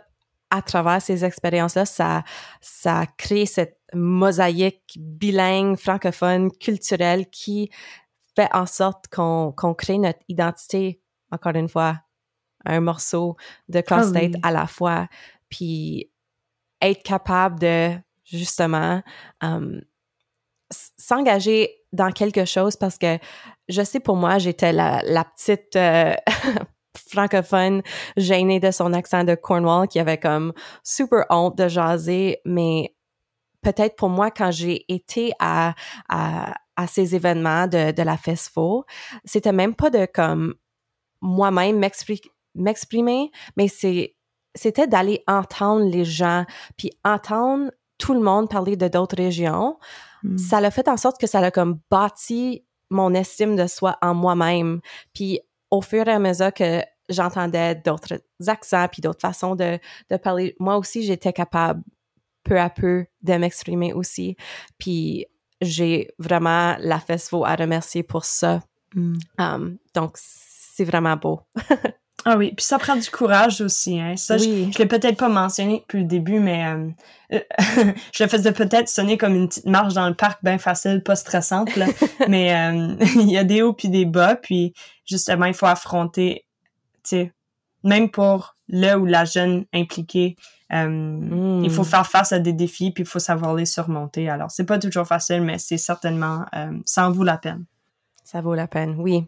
à 0.50 0.62
travers 0.62 1.02
ces 1.02 1.24
expériences-là, 1.24 1.84
ça, 1.84 2.24
ça 2.60 3.04
crée 3.18 3.46
cette 3.46 3.78
mosaïque 3.92 4.98
bilingue, 4.98 5.76
francophone, 5.76 6.50
culturelle 6.50 7.28
qui 7.28 7.70
fait 8.34 8.48
en 8.54 8.66
sorte 8.66 9.08
qu'on 9.08 9.52
qu'on 9.56 9.74
crée 9.74 9.98
notre 9.98 10.20
identité, 10.28 11.00
encore 11.30 11.54
une 11.54 11.68
fois, 11.68 12.00
un 12.64 12.80
morceau 12.80 13.36
de 13.68 13.80
casse-tête 13.80 14.34
à 14.42 14.50
la 14.50 14.66
fois, 14.66 15.08
puis 15.48 16.10
être 16.80 17.02
capable 17.02 17.58
de, 17.58 17.94
justement, 18.24 19.02
um, 19.40 19.80
s'engager 20.70 21.74
dans 21.92 22.10
quelque 22.10 22.44
chose 22.44 22.76
parce 22.76 22.98
que 22.98 23.18
je 23.68 23.82
sais 23.82 24.00
pour 24.00 24.16
moi, 24.16 24.38
j'étais 24.38 24.72
la, 24.72 25.02
la 25.04 25.24
petite 25.24 25.76
euh, 25.76 26.14
francophone 26.96 27.82
gênée 28.16 28.60
de 28.60 28.70
son 28.70 28.92
accent 28.92 29.24
de 29.24 29.34
Cornwall 29.34 29.88
qui 29.88 29.98
avait 29.98 30.18
comme 30.18 30.52
super 30.82 31.24
honte 31.30 31.56
de 31.56 31.68
jaser, 31.68 32.38
mais 32.44 32.94
peut-être 33.62 33.96
pour 33.96 34.08
moi, 34.08 34.30
quand 34.30 34.50
j'ai 34.50 34.84
été 34.92 35.32
à, 35.38 35.74
à, 36.08 36.54
à 36.76 36.86
ces 36.86 37.14
événements 37.14 37.66
de, 37.66 37.92
de 37.92 38.02
la 38.02 38.16
FESFO, 38.16 38.84
c'était 39.24 39.52
même 39.52 39.74
pas 39.74 39.90
de 39.90 40.06
comme 40.06 40.54
moi-même 41.20 41.84
m'exprimer, 42.54 43.30
mais 43.56 43.68
c'est 43.68 44.14
c'était 44.54 44.86
d'aller 44.86 45.22
entendre 45.26 45.84
les 45.84 46.04
gens, 46.04 46.44
puis 46.76 46.90
entendre 47.04 47.70
tout 47.98 48.14
le 48.14 48.20
monde 48.20 48.48
parler 48.48 48.76
de 48.76 48.88
d'autres 48.88 49.16
régions. 49.16 49.78
Mm. 50.22 50.38
Ça 50.38 50.60
l'a 50.60 50.70
fait 50.70 50.88
en 50.88 50.96
sorte 50.96 51.20
que 51.20 51.26
ça 51.26 51.40
a 51.40 51.50
comme 51.50 51.80
bâti 51.90 52.64
mon 52.90 53.12
estime 53.14 53.56
de 53.56 53.66
soi 53.66 53.98
en 54.00 54.14
moi-même. 54.14 54.80
Puis 55.14 55.40
au 55.70 55.82
fur 55.82 56.06
et 56.08 56.12
à 56.12 56.18
mesure 56.18 56.52
que 56.52 56.82
j'entendais 57.08 57.74
d'autres 57.74 58.20
accents 58.46 58.88
puis 58.88 59.00
d'autres 59.00 59.20
façons 59.20 59.54
de, 59.54 59.78
de 60.10 60.16
parler, 60.16 60.54
moi 60.58 60.76
aussi 60.76 61.02
j'étais 61.02 61.32
capable 61.32 61.82
peu 62.44 62.58
à 62.58 62.70
peu 62.70 63.06
de 63.22 63.34
m'exprimer 63.34 63.92
aussi. 63.92 64.36
Puis 64.78 65.26
j'ai 65.60 66.10
vraiment 66.18 66.76
la 66.78 66.98
FESFO 66.98 67.44
à 67.44 67.54
remercier 67.54 68.02
pour 68.02 68.24
ça. 68.24 68.62
Mm. 68.94 69.18
Um, 69.38 69.78
donc 69.94 70.16
c'est 70.16 70.84
vraiment 70.84 71.16
beau. 71.16 71.40
Ah 72.24 72.36
oui, 72.36 72.52
puis 72.54 72.64
ça 72.64 72.78
prend 72.78 72.96
du 72.96 73.08
courage 73.08 73.60
aussi. 73.60 73.98
Hein. 73.98 74.16
Ça, 74.16 74.36
je, 74.36 74.44
je 74.44 74.78
l'ai 74.78 74.86
peut-être 74.86 75.16
pas 75.16 75.28
mentionné 75.28 75.78
depuis 75.78 76.00
le 76.00 76.04
début, 76.04 76.40
mais 76.40 76.64
euh, 77.32 77.38
je 78.12 78.24
le 78.24 78.28
faisais 78.28 78.52
peut-être 78.52 78.88
sonner 78.88 79.16
comme 79.16 79.34
une 79.34 79.48
petite 79.48 79.66
marche 79.66 79.94
dans 79.94 80.08
le 80.08 80.14
parc, 80.14 80.42
bien 80.42 80.58
facile, 80.58 81.02
pas 81.02 81.16
stressante. 81.16 81.74
Là. 81.76 81.86
mais 82.28 82.54
euh, 82.54 82.96
il 83.14 83.30
y 83.30 83.38
a 83.38 83.44
des 83.44 83.62
hauts 83.62 83.72
puis 83.72 83.88
des 83.88 84.04
bas, 84.04 84.34
puis 84.34 84.74
justement, 85.08 85.46
il 85.46 85.54
faut 85.54 85.66
affronter, 85.66 86.44
tu 87.02 87.10
sais, 87.10 87.32
même 87.84 88.10
pour 88.10 88.56
le 88.68 88.94
ou 88.96 89.06
la 89.06 89.24
jeune 89.24 89.64
impliquée, 89.72 90.36
euh, 90.72 91.60
il 91.64 91.70
faut 91.70 91.82
hmm. 91.82 91.86
faire 91.86 92.06
face 92.06 92.32
à 92.32 92.38
des 92.38 92.52
défis, 92.52 92.90
puis 92.90 93.04
il 93.04 93.08
faut 93.08 93.18
savoir 93.18 93.54
les 93.54 93.64
surmonter. 93.64 94.28
Alors, 94.28 94.50
c'est 94.50 94.66
pas 94.66 94.78
toujours 94.78 95.06
facile, 95.06 95.42
mais 95.42 95.58
c'est 95.58 95.78
certainement, 95.78 96.44
ça 96.84 97.08
en 97.08 97.12
vaut 97.12 97.24
la 97.24 97.38
peine. 97.38 97.64
Ça 98.24 98.42
vaut 98.42 98.54
la 98.54 98.66
peine, 98.66 98.96
oui. 98.98 99.24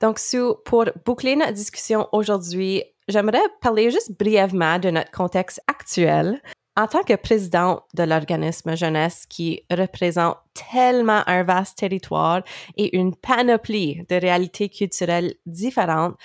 Donc, 0.00 0.18
Sue, 0.18 0.54
pour 0.64 0.86
boucler 1.04 1.36
notre 1.36 1.52
discussion 1.52 2.08
aujourd'hui, 2.10 2.82
j'aimerais 3.06 3.38
parler 3.60 3.92
juste 3.92 4.18
brièvement 4.18 4.80
de 4.80 4.90
notre 4.90 5.12
contexte 5.12 5.60
actuel. 5.68 6.42
En 6.74 6.86
tant 6.86 7.02
que 7.02 7.14
présidente 7.14 7.82
de 7.92 8.02
l'organisme 8.02 8.74
jeunesse 8.74 9.26
qui 9.28 9.62
représente 9.70 10.38
tellement 10.70 11.22
un 11.26 11.42
vaste 11.42 11.76
territoire 11.76 12.42
et 12.78 12.96
une 12.96 13.14
panoplie 13.14 14.06
de 14.08 14.14
réalités 14.14 14.70
culturelles 14.70 15.34
différentes, 15.44 16.16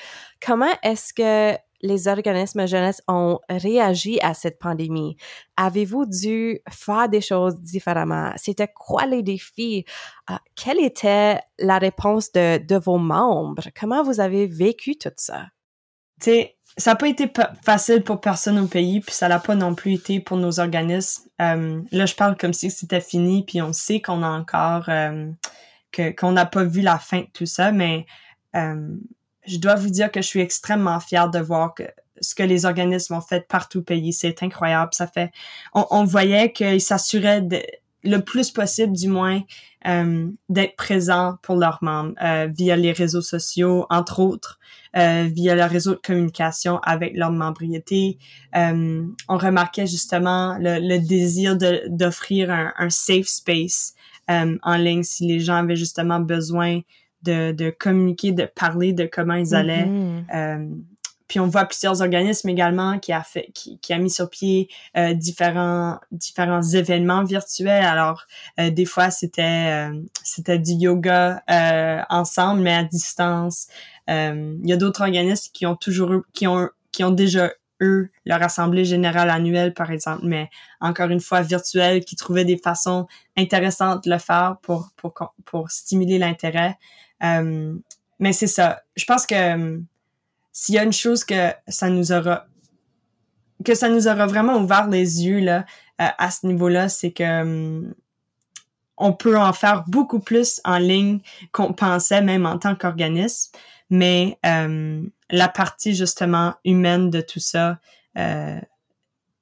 comment 0.46 0.72
est-ce 0.84 1.14
que 1.14 1.58
les 1.82 2.08
organismes 2.08 2.66
jeunesse 2.66 3.02
ont 3.10 3.40
réagi 3.50 4.20
à 4.22 4.34
cette 4.34 4.58
pandémie? 4.58 5.18
Avez-vous 5.58 6.06
dû 6.06 6.60
faire 6.70 7.10
des 7.10 7.22
choses 7.22 7.60
différemment? 7.60 8.32
C'était 8.38 8.70
quoi 8.74 9.06
les 9.06 9.24
défis? 9.24 9.84
Euh, 10.30 10.36
quelle 10.56 10.80
était 10.80 11.42
la 11.60 11.78
réponse 11.78 12.32
de, 12.32 12.58
de 12.58 12.76
vos 12.78 12.98
membres? 12.98 13.64
Comment 13.78 14.02
vous 14.02 14.22
avez 14.22 14.48
vécu 14.48 14.98
tout 14.98 15.12
ça? 15.18 15.48
Ça 16.78 16.92
n'a 16.92 16.96
pas 16.96 17.08
été 17.08 17.32
facile 17.64 18.04
pour 18.04 18.22
personne 18.22 18.60
au 18.60 18.68
pays, 18.68 19.00
puis 19.00 19.14
ça 19.14 19.28
l'a 19.28 19.40
pas 19.40 19.56
non 19.56 19.74
plus 19.74 19.94
été 19.94 20.20
pour 20.20 20.38
nos 20.38 20.60
organismes. 20.60 21.24
Euh, 21.42 21.82
là, 21.92 22.06
je 22.06 22.14
parle 22.14 22.38
comme 22.38 22.54
si 22.54 22.70
c'était 22.70 23.02
fini, 23.02 23.44
puis 23.44 23.62
on 23.62 23.74
sait 23.74 24.00
qu'on 24.00 24.22
a 24.22 24.30
encore 24.30 24.88
euh, 24.90 25.32
que 25.92 26.12
qu'on 26.12 26.32
n'a 26.32 26.46
pas 26.46 26.64
vu 26.64 26.82
la 26.82 27.00
fin 27.00 27.22
de 27.22 27.28
tout 27.34 27.48
ça, 27.48 27.72
mais 27.72 28.06
euh, 28.56 28.96
je 29.46 29.58
dois 29.58 29.76
vous 29.76 29.90
dire 29.90 30.12
que 30.12 30.22
je 30.22 30.28
suis 30.28 30.42
extrêmement 30.42 31.00
fière 31.00 31.30
de 31.30 31.40
voir 31.40 31.74
que 31.74 31.84
ce 32.22 32.36
que 32.36 32.44
les 32.44 32.66
organismes 32.66 33.16
ont 33.16 33.22
fait 33.22 33.48
partout 33.48 33.80
au 33.80 33.84
pays. 33.84 34.14
C'est 34.14 34.44
incroyable. 34.44 34.90
Ça 34.94 35.08
fait, 35.08 35.32
on, 35.74 35.86
on 35.90 36.04
voyait 36.04 36.52
qu'ils 36.52 36.82
s'assuraient 36.82 37.44
le 38.04 38.20
plus 38.20 38.52
possible, 38.52 38.94
du 38.94 39.08
moins, 39.08 39.42
euh, 39.88 40.30
d'être 40.50 40.76
présents 40.76 41.38
pour 41.44 41.56
leurs 41.56 41.80
membres 41.82 42.14
euh, 42.22 42.48
via 42.52 42.76
les 42.76 42.92
réseaux 42.92 43.22
sociaux, 43.22 43.86
entre 43.90 44.20
autres, 44.20 44.60
via 44.98 45.56
le 45.56 45.64
réseau 45.64 45.92
de 45.92 46.00
communication 46.04 46.80
avec 46.80 47.16
leur 47.16 47.32
membriété. 47.32 48.18
Euh, 48.56 49.04
on 49.30 49.38
remarquait 49.38 49.88
justement 49.88 50.58
le, 50.60 50.80
le 50.80 51.00
désir 51.00 51.58
d'offrir 51.88 52.52
un, 52.52 52.74
un, 52.78 52.90
safe 52.90 53.28
space 53.28 53.94
euh, 54.30 54.58
en 54.64 54.78
ligne 54.78 55.04
si 55.04 55.28
les 55.28 55.40
gens 55.40 55.56
avaient 55.56 55.76
justement 55.76 56.20
besoin 56.20 56.82
de, 57.24 57.52
de 57.52 57.70
communiquer, 57.70 58.32
de 58.32 58.46
parler 58.46 58.94
de 58.94 59.06
comment 59.12 59.36
ils 59.36 59.54
allaient. 59.54 59.86
Mm-hmm. 59.86 60.24
Euh, 60.34 60.76
puis 61.28 61.40
on 61.40 61.48
voit 61.48 61.66
plusieurs 61.66 62.02
organismes 62.02 62.50
également 62.50 63.00
qui 63.00 63.14
a 63.14 63.24
fait, 63.24 63.50
qui, 63.54 63.80
qui 63.80 63.94
a 63.94 63.98
mis 63.98 64.10
sur 64.10 64.30
pied 64.30 64.70
euh, 64.96 65.14
différents 65.14 66.00
différents 66.12 66.62
événements 66.62 67.24
virtuels. 67.24 67.84
Alors 67.86 68.26
euh, 68.60 68.70
des 68.70 68.86
fois 68.86 69.10
c'était 69.10 69.90
c'était 70.24 70.60
du 70.60 70.74
yoga 70.74 71.42
ensemble 72.10 72.62
mais 72.62 72.74
à 72.74 72.84
distance. 72.84 73.68
Il 74.08 74.62
y 74.64 74.74
a 74.74 74.78
d'autres 74.78 75.02
organismes 75.02 75.52
qui 75.54 75.66
ont 75.66 75.76
toujours 75.76 76.22
qui 76.34 76.48
ont 76.48 76.70
qui 76.92 77.04
ont 77.04 77.12
déjà 77.12 77.52
eux 77.82 78.10
leur 78.26 78.42
assemblée 78.42 78.86
générale 78.86 79.30
annuelle 79.30 79.74
par 79.74 79.92
exemple, 79.92 80.26
mais 80.26 80.50
encore 80.82 81.10
une 81.10 81.20
fois 81.20 81.42
virtuelle, 81.42 82.04
qui 82.04 82.16
trouvaient 82.16 82.46
des 82.46 82.58
façons 82.58 83.08
intéressantes 83.38 84.06
de 84.06 84.12
le 84.12 84.18
faire 84.18 84.58
pour 84.62 84.90
pour 84.96 85.14
pour 85.46 85.70
stimuler 85.72 86.18
l'intérêt. 86.18 86.78
Euh, 87.24 87.76
mais 88.20 88.34
c'est 88.34 88.48
ça. 88.48 88.82
Je 88.96 89.06
pense 89.06 89.26
que 89.26 89.36
euh, 89.36 89.80
s'il 90.60 90.74
y 90.74 90.80
a 90.80 90.84
une 90.84 90.92
chose 90.92 91.24
que 91.24 91.52
ça 91.68 91.88
nous 91.88 92.12
aura 92.12 92.48
que 93.64 93.76
ça 93.76 93.90
nous 93.90 94.08
aura 94.08 94.26
vraiment 94.26 94.58
ouvert 94.58 94.88
les 94.88 95.24
yeux 95.24 95.40
là 95.40 95.66
euh, 96.02 96.08
à 96.18 96.32
ce 96.32 96.48
niveau-là, 96.48 96.90
c'est 96.90 97.12
que 97.12 97.94
on 98.98 99.14
peut 99.14 99.38
en 99.38 99.54
faire 99.54 99.84
beaucoup 99.88 100.20
plus 100.20 100.60
en 100.66 100.80
ligne 100.80 101.20
qu'on 101.52 101.74
pensait 101.74 102.24
même 102.24 102.48
en 102.48 102.58
tant 102.58 102.76
qu'organisme, 102.76 103.52
mais 103.92 104.40
la 104.44 105.48
partie 105.48 105.94
justement 105.94 106.56
humaine 106.66 107.12
de 107.12 107.22
tout 107.22 107.40
ça, 107.40 107.78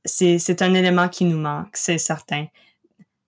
c'est 0.04 0.38
c'est 0.40 0.62
un 0.62 0.74
élément 0.74 1.08
qui 1.08 1.24
nous 1.24 1.40
manque, 1.40 1.78
c'est 1.78 1.98
certain 1.98 2.48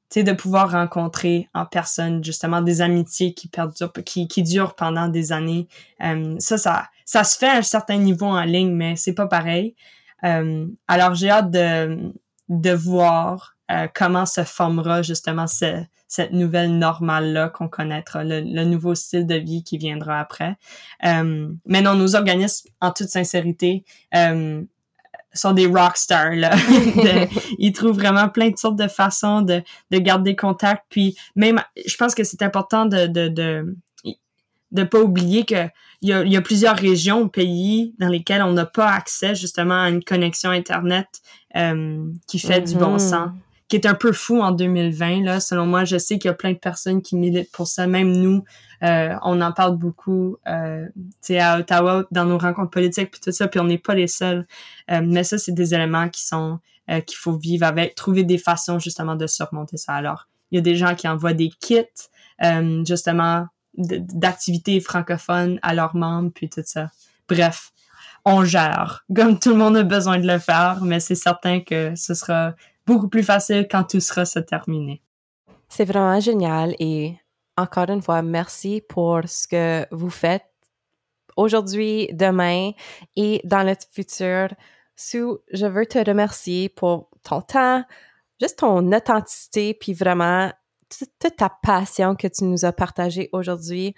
tu 0.09 0.19
sais, 0.19 0.23
de 0.23 0.31
pouvoir 0.31 0.71
rencontrer 0.71 1.49
en 1.53 1.65
personne 1.65 2.23
justement 2.23 2.61
des 2.61 2.81
amitiés 2.81 3.33
qui 3.33 3.49
perdurent, 3.49 3.91
qui, 4.05 4.27
qui 4.29 4.41
durent 4.41 4.75
pendant 4.75 5.09
des 5.09 5.33
années. 5.33 5.67
Euh, 6.01 6.35
ça, 6.39 6.57
ça, 6.57 6.87
ça 7.07 7.23
se 7.23 7.37
fait 7.37 7.47
à 7.47 7.55
un 7.55 7.61
certain 7.61 7.97
niveau 7.97 8.25
en 8.25 8.43
ligne, 8.43 8.71
mais 8.71 8.97
c'est 8.97 9.13
pas 9.13 9.27
pareil. 9.27 9.75
Euh, 10.23 10.67
alors 10.87 11.15
j'ai 11.15 11.29
hâte 11.29 11.49
de, 11.49 12.11
de 12.49 12.71
voir 12.71 13.55
euh, 13.71 13.87
comment 13.95 14.25
se 14.25 14.43
formera 14.43 15.01
justement 15.01 15.45
cette 15.47 16.31
nouvelle 16.33 16.77
normale-là 16.77 17.49
qu'on 17.49 17.69
connaîtra, 17.69 18.23
le, 18.23 18.41
le, 18.41 18.65
nouveau 18.65 18.93
style 18.93 19.25
de 19.25 19.35
vie 19.35 19.63
qui 19.63 19.77
viendra 19.77 20.19
après. 20.19 20.57
mais 21.03 21.81
non, 21.81 21.95
nos 21.95 22.15
organismes, 22.15 22.69
en 22.81 22.91
toute 22.91 23.09
sincérité, 23.09 23.85
sont 25.33 25.53
des 25.53 25.67
rockstars 25.67 26.35
là. 26.35 26.55
ils 27.59 27.71
trouvent 27.71 27.95
vraiment 27.95 28.27
plein 28.29 28.49
de 28.49 28.57
sortes 28.57 28.75
de 28.75 28.87
façons 28.87 29.41
de, 29.41 29.61
de 29.91 29.97
garder 29.99 30.35
contact. 30.35 30.83
Puis 30.89 31.15
même, 31.35 31.61
je 31.85 31.95
pense 31.95 32.15
que 32.15 32.23
c'est 32.23 32.41
important 32.41 32.85
de, 32.85 33.07
de, 33.07 33.27
de 33.27 33.77
de 34.71 34.83
pas 34.83 34.99
oublier 35.01 35.45
que 35.45 35.67
il 36.01 36.09
y 36.09 36.13
a, 36.13 36.23
y 36.23 36.37
a, 36.37 36.41
plusieurs 36.41 36.77
régions 36.77 37.21
ou 37.21 37.27
pays 37.27 37.95
dans 37.97 38.09
lesquels 38.09 38.43
on 38.43 38.53
n'a 38.53 38.67
pas 38.67 38.91
accès 38.91 39.33
justement 39.33 39.81
à 39.81 39.89
une 39.89 40.03
connexion 40.03 40.51
internet 40.51 41.07
euh, 41.55 42.05
qui 42.27 42.37
fait 42.37 42.61
du 42.61 42.75
bon 42.75 42.97
mm-hmm. 42.97 43.09
sens 43.09 43.29
qui 43.67 43.75
est 43.75 43.85
un 43.85 43.95
peu 43.95 44.13
fou 44.13 44.41
en 44.41 44.51
2020 44.51 45.23
là. 45.23 45.39
Selon 45.39 45.65
moi 45.65 45.85
je 45.85 45.97
sais 45.97 46.17
qu'il 46.17 46.29
y 46.29 46.31
a 46.31 46.33
plein 46.33 46.53
de 46.53 46.57
personnes 46.57 47.01
qui 47.01 47.15
militent 47.15 47.51
pour 47.51 47.67
ça. 47.67 47.87
Même 47.87 48.11
nous 48.11 48.43
euh, 48.83 49.15
on 49.23 49.41
en 49.41 49.51
parle 49.51 49.77
beaucoup 49.77 50.37
euh, 50.47 50.85
à 51.29 51.59
Ottawa 51.59 52.05
dans 52.11 52.25
nos 52.25 52.37
rencontres 52.37 52.69
politiques 52.69 53.11
puis 53.11 53.21
tout 53.21 53.31
ça 53.31 53.47
puis 53.47 53.59
on 53.59 53.65
n'est 53.65 53.77
pas 53.77 53.95
les 53.95 54.07
seuls. 54.07 54.47
Euh, 54.91 55.01
mais 55.03 55.23
ça 55.23 55.37
c'est 55.37 55.51
des 55.51 55.73
éléments 55.73 56.09
qui 56.09 56.25
sont 56.25 56.59
euh, 56.89 57.01
qu'il 57.01 57.17
faut 57.17 57.37
vivre 57.37 57.65
avec 57.65 57.95
trouver 57.95 58.23
des 58.23 58.37
façons 58.37 58.79
justement 58.79 59.15
de 59.15 59.27
surmonter 59.27 59.77
ça. 59.77 59.93
Alors 59.93 60.27
il 60.51 60.55
y 60.55 60.59
a 60.59 60.61
des 60.61 60.75
gens 60.75 60.95
qui 60.95 61.07
envoient 61.07 61.33
des 61.33 61.49
kits 61.59 61.83
euh, 62.43 62.83
justement 62.85 63.47
d'activités 63.77 64.79
francophones 64.79 65.59
à 65.61 65.73
leurs 65.73 65.95
membres 65.95 66.31
puis 66.33 66.49
tout 66.49 66.63
ça 66.65 66.89
bref 67.29 67.71
on 68.25 68.43
gère 68.43 69.05
comme 69.15 69.39
tout 69.39 69.49
le 69.49 69.55
monde 69.55 69.77
a 69.77 69.83
besoin 69.83 70.17
de 70.19 70.27
le 70.27 70.39
faire 70.39 70.79
mais 70.81 70.99
c'est 70.99 71.15
certain 71.15 71.61
que 71.61 71.95
ce 71.95 72.13
sera 72.13 72.53
beaucoup 72.87 73.09
plus 73.09 73.23
facile 73.23 73.67
quand 73.69 73.83
tout 73.83 73.99
sera 73.99 74.25
terminé. 74.41 75.03
C'est 75.69 75.85
vraiment 75.85 76.19
génial 76.19 76.73
et 76.79 77.19
encore 77.57 77.89
une 77.89 78.01
fois, 78.01 78.21
merci 78.21 78.81
pour 78.87 79.21
ce 79.25 79.47
que 79.47 79.85
vous 79.91 80.09
faites 80.09 80.45
aujourd'hui, 81.35 82.07
demain 82.13 82.71
et 83.15 83.41
dans 83.43 83.63
le 83.63 83.75
futur. 83.91 84.47
Sue, 84.95 85.37
je 85.51 85.65
veux 85.67 85.85
te 85.85 85.99
remercier 85.99 86.69
pour 86.69 87.09
ton 87.23 87.41
temps, 87.41 87.83
juste 88.39 88.59
ton 88.59 88.91
authenticité, 88.91 89.73
puis 89.73 89.93
vraiment 89.93 90.51
toute 90.89 91.35
ta 91.35 91.49
passion 91.49 92.15
que 92.15 92.27
tu 92.27 92.43
nous 92.43 92.65
as 92.65 92.71
partagée 92.71 93.29
aujourd'hui. 93.31 93.93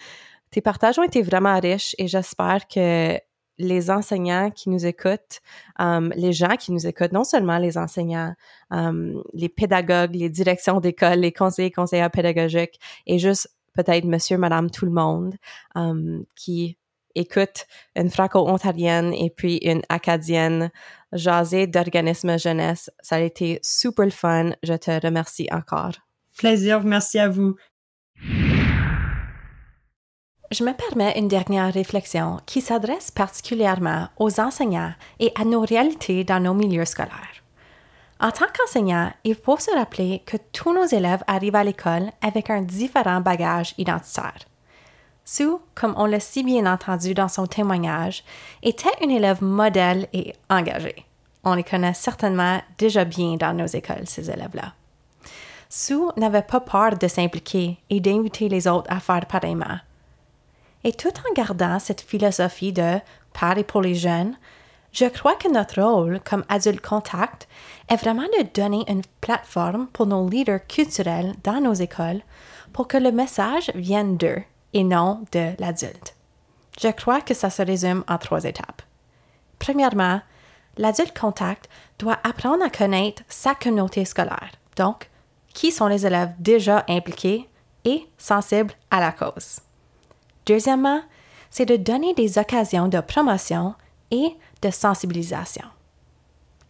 Tes 0.51 0.61
partages 0.61 0.97
ont 0.97 1.03
été 1.03 1.21
vraiment 1.21 1.59
riches 1.59 1.95
et 1.97 2.07
j'espère 2.07 2.67
que 2.67 3.19
les 3.59 3.91
enseignants 3.91 4.51
qui 4.51 4.69
nous 4.69 4.85
écoutent, 4.85 5.41
um, 5.77 6.11
les 6.15 6.31
gens 6.31 6.55
qui 6.55 6.71
nous 6.71 6.87
écoutent, 6.87 7.11
non 7.11 7.25
seulement 7.25 7.57
les 7.57 7.77
enseignants, 7.77 8.33
um, 8.71 9.21
les 9.33 9.49
pédagogues, 9.49 10.15
les 10.15 10.29
directions 10.29 10.79
d'école, 10.79 11.19
les 11.19 11.33
conseillers, 11.33 11.71
conseillères 11.71 12.09
pédagogiques, 12.09 12.79
et 13.05 13.19
juste 13.19 13.49
peut-être 13.73 14.05
monsieur, 14.05 14.37
madame, 14.37 14.71
tout 14.71 14.85
le 14.85 14.91
monde 14.91 15.35
um, 15.75 16.23
qui 16.35 16.77
écoute 17.15 17.65
une 17.95 18.09
franco-ontarienne 18.09 19.13
et 19.13 19.29
puis 19.29 19.57
une 19.57 19.81
acadienne 19.89 20.71
jaser 21.11 21.67
d'organisme 21.67 22.37
jeunesse. 22.37 22.89
Ça 23.01 23.17
a 23.17 23.19
été 23.19 23.59
super 23.61 24.09
fun. 24.09 24.51
Je 24.63 24.73
te 24.73 25.05
remercie 25.05 25.47
encore. 25.51 26.08
Plaisir. 26.39 26.81
Merci 26.85 27.19
à 27.19 27.27
vous. 27.27 27.57
Je 30.51 30.63
me 30.63 30.71
permets 30.71 31.19
une 31.19 31.27
dernière 31.27 31.73
réflexion 31.73 32.39
qui 32.45 32.61
s'adresse 32.61 33.11
particulièrement 33.11 34.07
aux 34.17 34.39
enseignants 34.39 34.93
et 35.19 35.33
à 35.35 35.43
nos 35.43 35.59
réalités 35.59 36.23
dans 36.23 36.39
nos 36.39 36.53
milieux 36.53 36.85
scolaires. 36.85 37.43
En 38.21 38.31
tant 38.31 38.45
qu'enseignant, 38.45 39.11
il 39.25 39.35
faut 39.35 39.57
se 39.57 39.69
rappeler 39.75 40.23
que 40.25 40.37
tous 40.53 40.73
nos 40.73 40.85
élèves 40.85 41.25
arrivent 41.27 41.57
à 41.57 41.65
l'école 41.65 42.09
avec 42.21 42.49
un 42.49 42.61
différent 42.61 43.19
bagage 43.19 43.75
identitaire. 43.77 44.45
Sue, 45.25 45.57
comme 45.75 45.93
on 45.97 46.05
l'a 46.05 46.21
si 46.21 46.43
bien 46.43 46.71
entendu 46.71 47.13
dans 47.13 47.27
son 47.27 47.47
témoignage, 47.47 48.23
était 48.63 48.87
une 49.03 49.11
élève 49.11 49.43
modèle 49.43 50.07
et 50.13 50.33
engagée. 50.49 51.05
On 51.43 51.55
les 51.55 51.65
connaît 51.65 51.93
certainement 51.93 52.61
déjà 52.77 53.03
bien 53.03 53.35
dans 53.35 53.53
nos 53.53 53.67
écoles, 53.67 54.07
ces 54.07 54.31
élèves-là. 54.31 54.73
Sue 55.69 56.11
n'avait 56.17 56.41
pas 56.41 56.59
peur 56.59 56.97
de 56.97 57.07
s'impliquer 57.07 57.77
et 57.89 57.99
d'inviter 57.99 58.49
les 58.49 58.67
autres 58.67 58.91
à 58.91 58.99
faire 58.99 59.25
pareillement 59.25 59.79
et 60.83 60.93
tout 60.93 61.09
en 61.09 61.33
gardant 61.33 61.79
cette 61.79 62.01
philosophie 62.01 62.73
de 62.73 62.99
parler 63.33 63.63
pour 63.63 63.81
les 63.81 63.95
jeunes, 63.95 64.35
je 64.91 65.05
crois 65.05 65.35
que 65.35 65.51
notre 65.51 65.81
rôle 65.81 66.19
comme 66.21 66.45
adulte 66.49 66.81
contact 66.81 67.47
est 67.89 67.97
vraiment 67.97 68.23
de 68.23 68.47
donner 68.53 68.83
une 68.87 69.03
plateforme 69.21 69.87
pour 69.87 70.07
nos 70.07 70.27
leaders 70.27 70.65
culturels 70.67 71.35
dans 71.43 71.61
nos 71.61 71.73
écoles 71.73 72.21
pour 72.73 72.87
que 72.87 72.97
le 72.97 73.11
message 73.11 73.71
vienne 73.75 74.17
d'eux 74.17 74.41
et 74.73 74.83
non 74.83 75.23
de 75.31 75.51
l'adulte. 75.59 76.15
Je 76.79 76.87
crois 76.87 77.21
que 77.21 77.33
ça 77.33 77.49
se 77.49 77.61
résume 77.61 78.03
en 78.07 78.17
trois 78.17 78.45
étapes. 78.45 78.81
Premièrement, 79.59 80.21
l'adulte 80.77 81.17
contact 81.17 81.69
doit 81.99 82.17
apprendre 82.23 82.63
à 82.63 82.69
connaître 82.69 83.21
sa 83.27 83.53
communauté 83.53 84.05
scolaire, 84.05 84.51
donc 84.75 85.09
qui 85.59 85.73
sont 85.73 85.87
les 85.87 86.05
élèves 86.05 86.31
déjà 86.39 86.85
impliqués 86.87 87.49
et 87.83 88.07
sensibles 88.17 88.73
à 88.91 89.01
la 89.01 89.11
cause. 89.11 89.59
Deuxièmement, 90.45 91.01
c'est 91.49 91.65
de 91.65 91.75
donner 91.75 92.13
des 92.13 92.37
occasions 92.37 92.87
de 92.87 93.01
promotion 93.01 93.75
et 94.09 94.37
de 94.61 94.69
sensibilisation. 94.69 95.65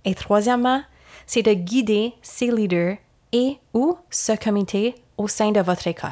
Et 0.05 0.15
troisièmement, 0.15 0.81
c'est 1.27 1.43
de 1.43 1.53
guider 1.53 2.15
ces 2.23 2.49
leaders 2.49 2.97
et 3.31 3.59
ou 3.75 3.95
ce 4.09 4.31
comité 4.31 4.95
au 5.17 5.27
sein 5.27 5.51
de 5.51 5.61
votre 5.61 5.85
école. 5.85 6.09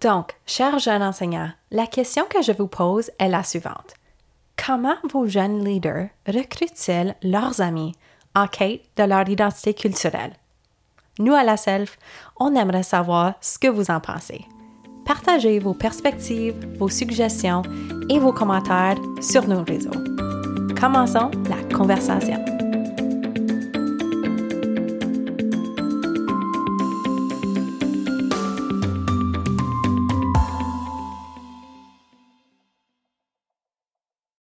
Donc, 0.00 0.30
chers 0.46 0.78
jeunes 0.78 1.02
enseignants, 1.02 1.50
la 1.72 1.88
question 1.88 2.24
que 2.30 2.40
je 2.40 2.52
vous 2.52 2.68
pose 2.68 3.10
est 3.18 3.28
la 3.28 3.42
suivante. 3.42 3.94
Comment 4.64 4.98
vos 5.12 5.26
jeunes 5.26 5.64
leaders 5.64 6.10
recrutent-ils 6.28 7.16
leurs 7.24 7.60
amis 7.60 7.96
en 8.36 8.46
quête 8.46 8.84
de 8.96 9.02
leur 9.02 9.28
identité 9.28 9.74
culturelle? 9.74 10.34
Nous, 11.18 11.34
à 11.34 11.44
la 11.44 11.56
SELF, 11.56 11.98
on 12.38 12.54
aimerait 12.54 12.82
savoir 12.82 13.34
ce 13.40 13.58
que 13.58 13.68
vous 13.68 13.90
en 13.90 14.00
pensez. 14.00 14.46
Partagez 15.04 15.58
vos 15.58 15.74
perspectives, 15.74 16.54
vos 16.78 16.88
suggestions 16.88 17.62
et 18.08 18.18
vos 18.18 18.32
commentaires 18.32 18.98
sur 19.20 19.46
nos 19.46 19.62
réseaux. 19.62 19.90
Commençons 20.80 21.30
la 21.48 21.76
conversation. 21.76 22.53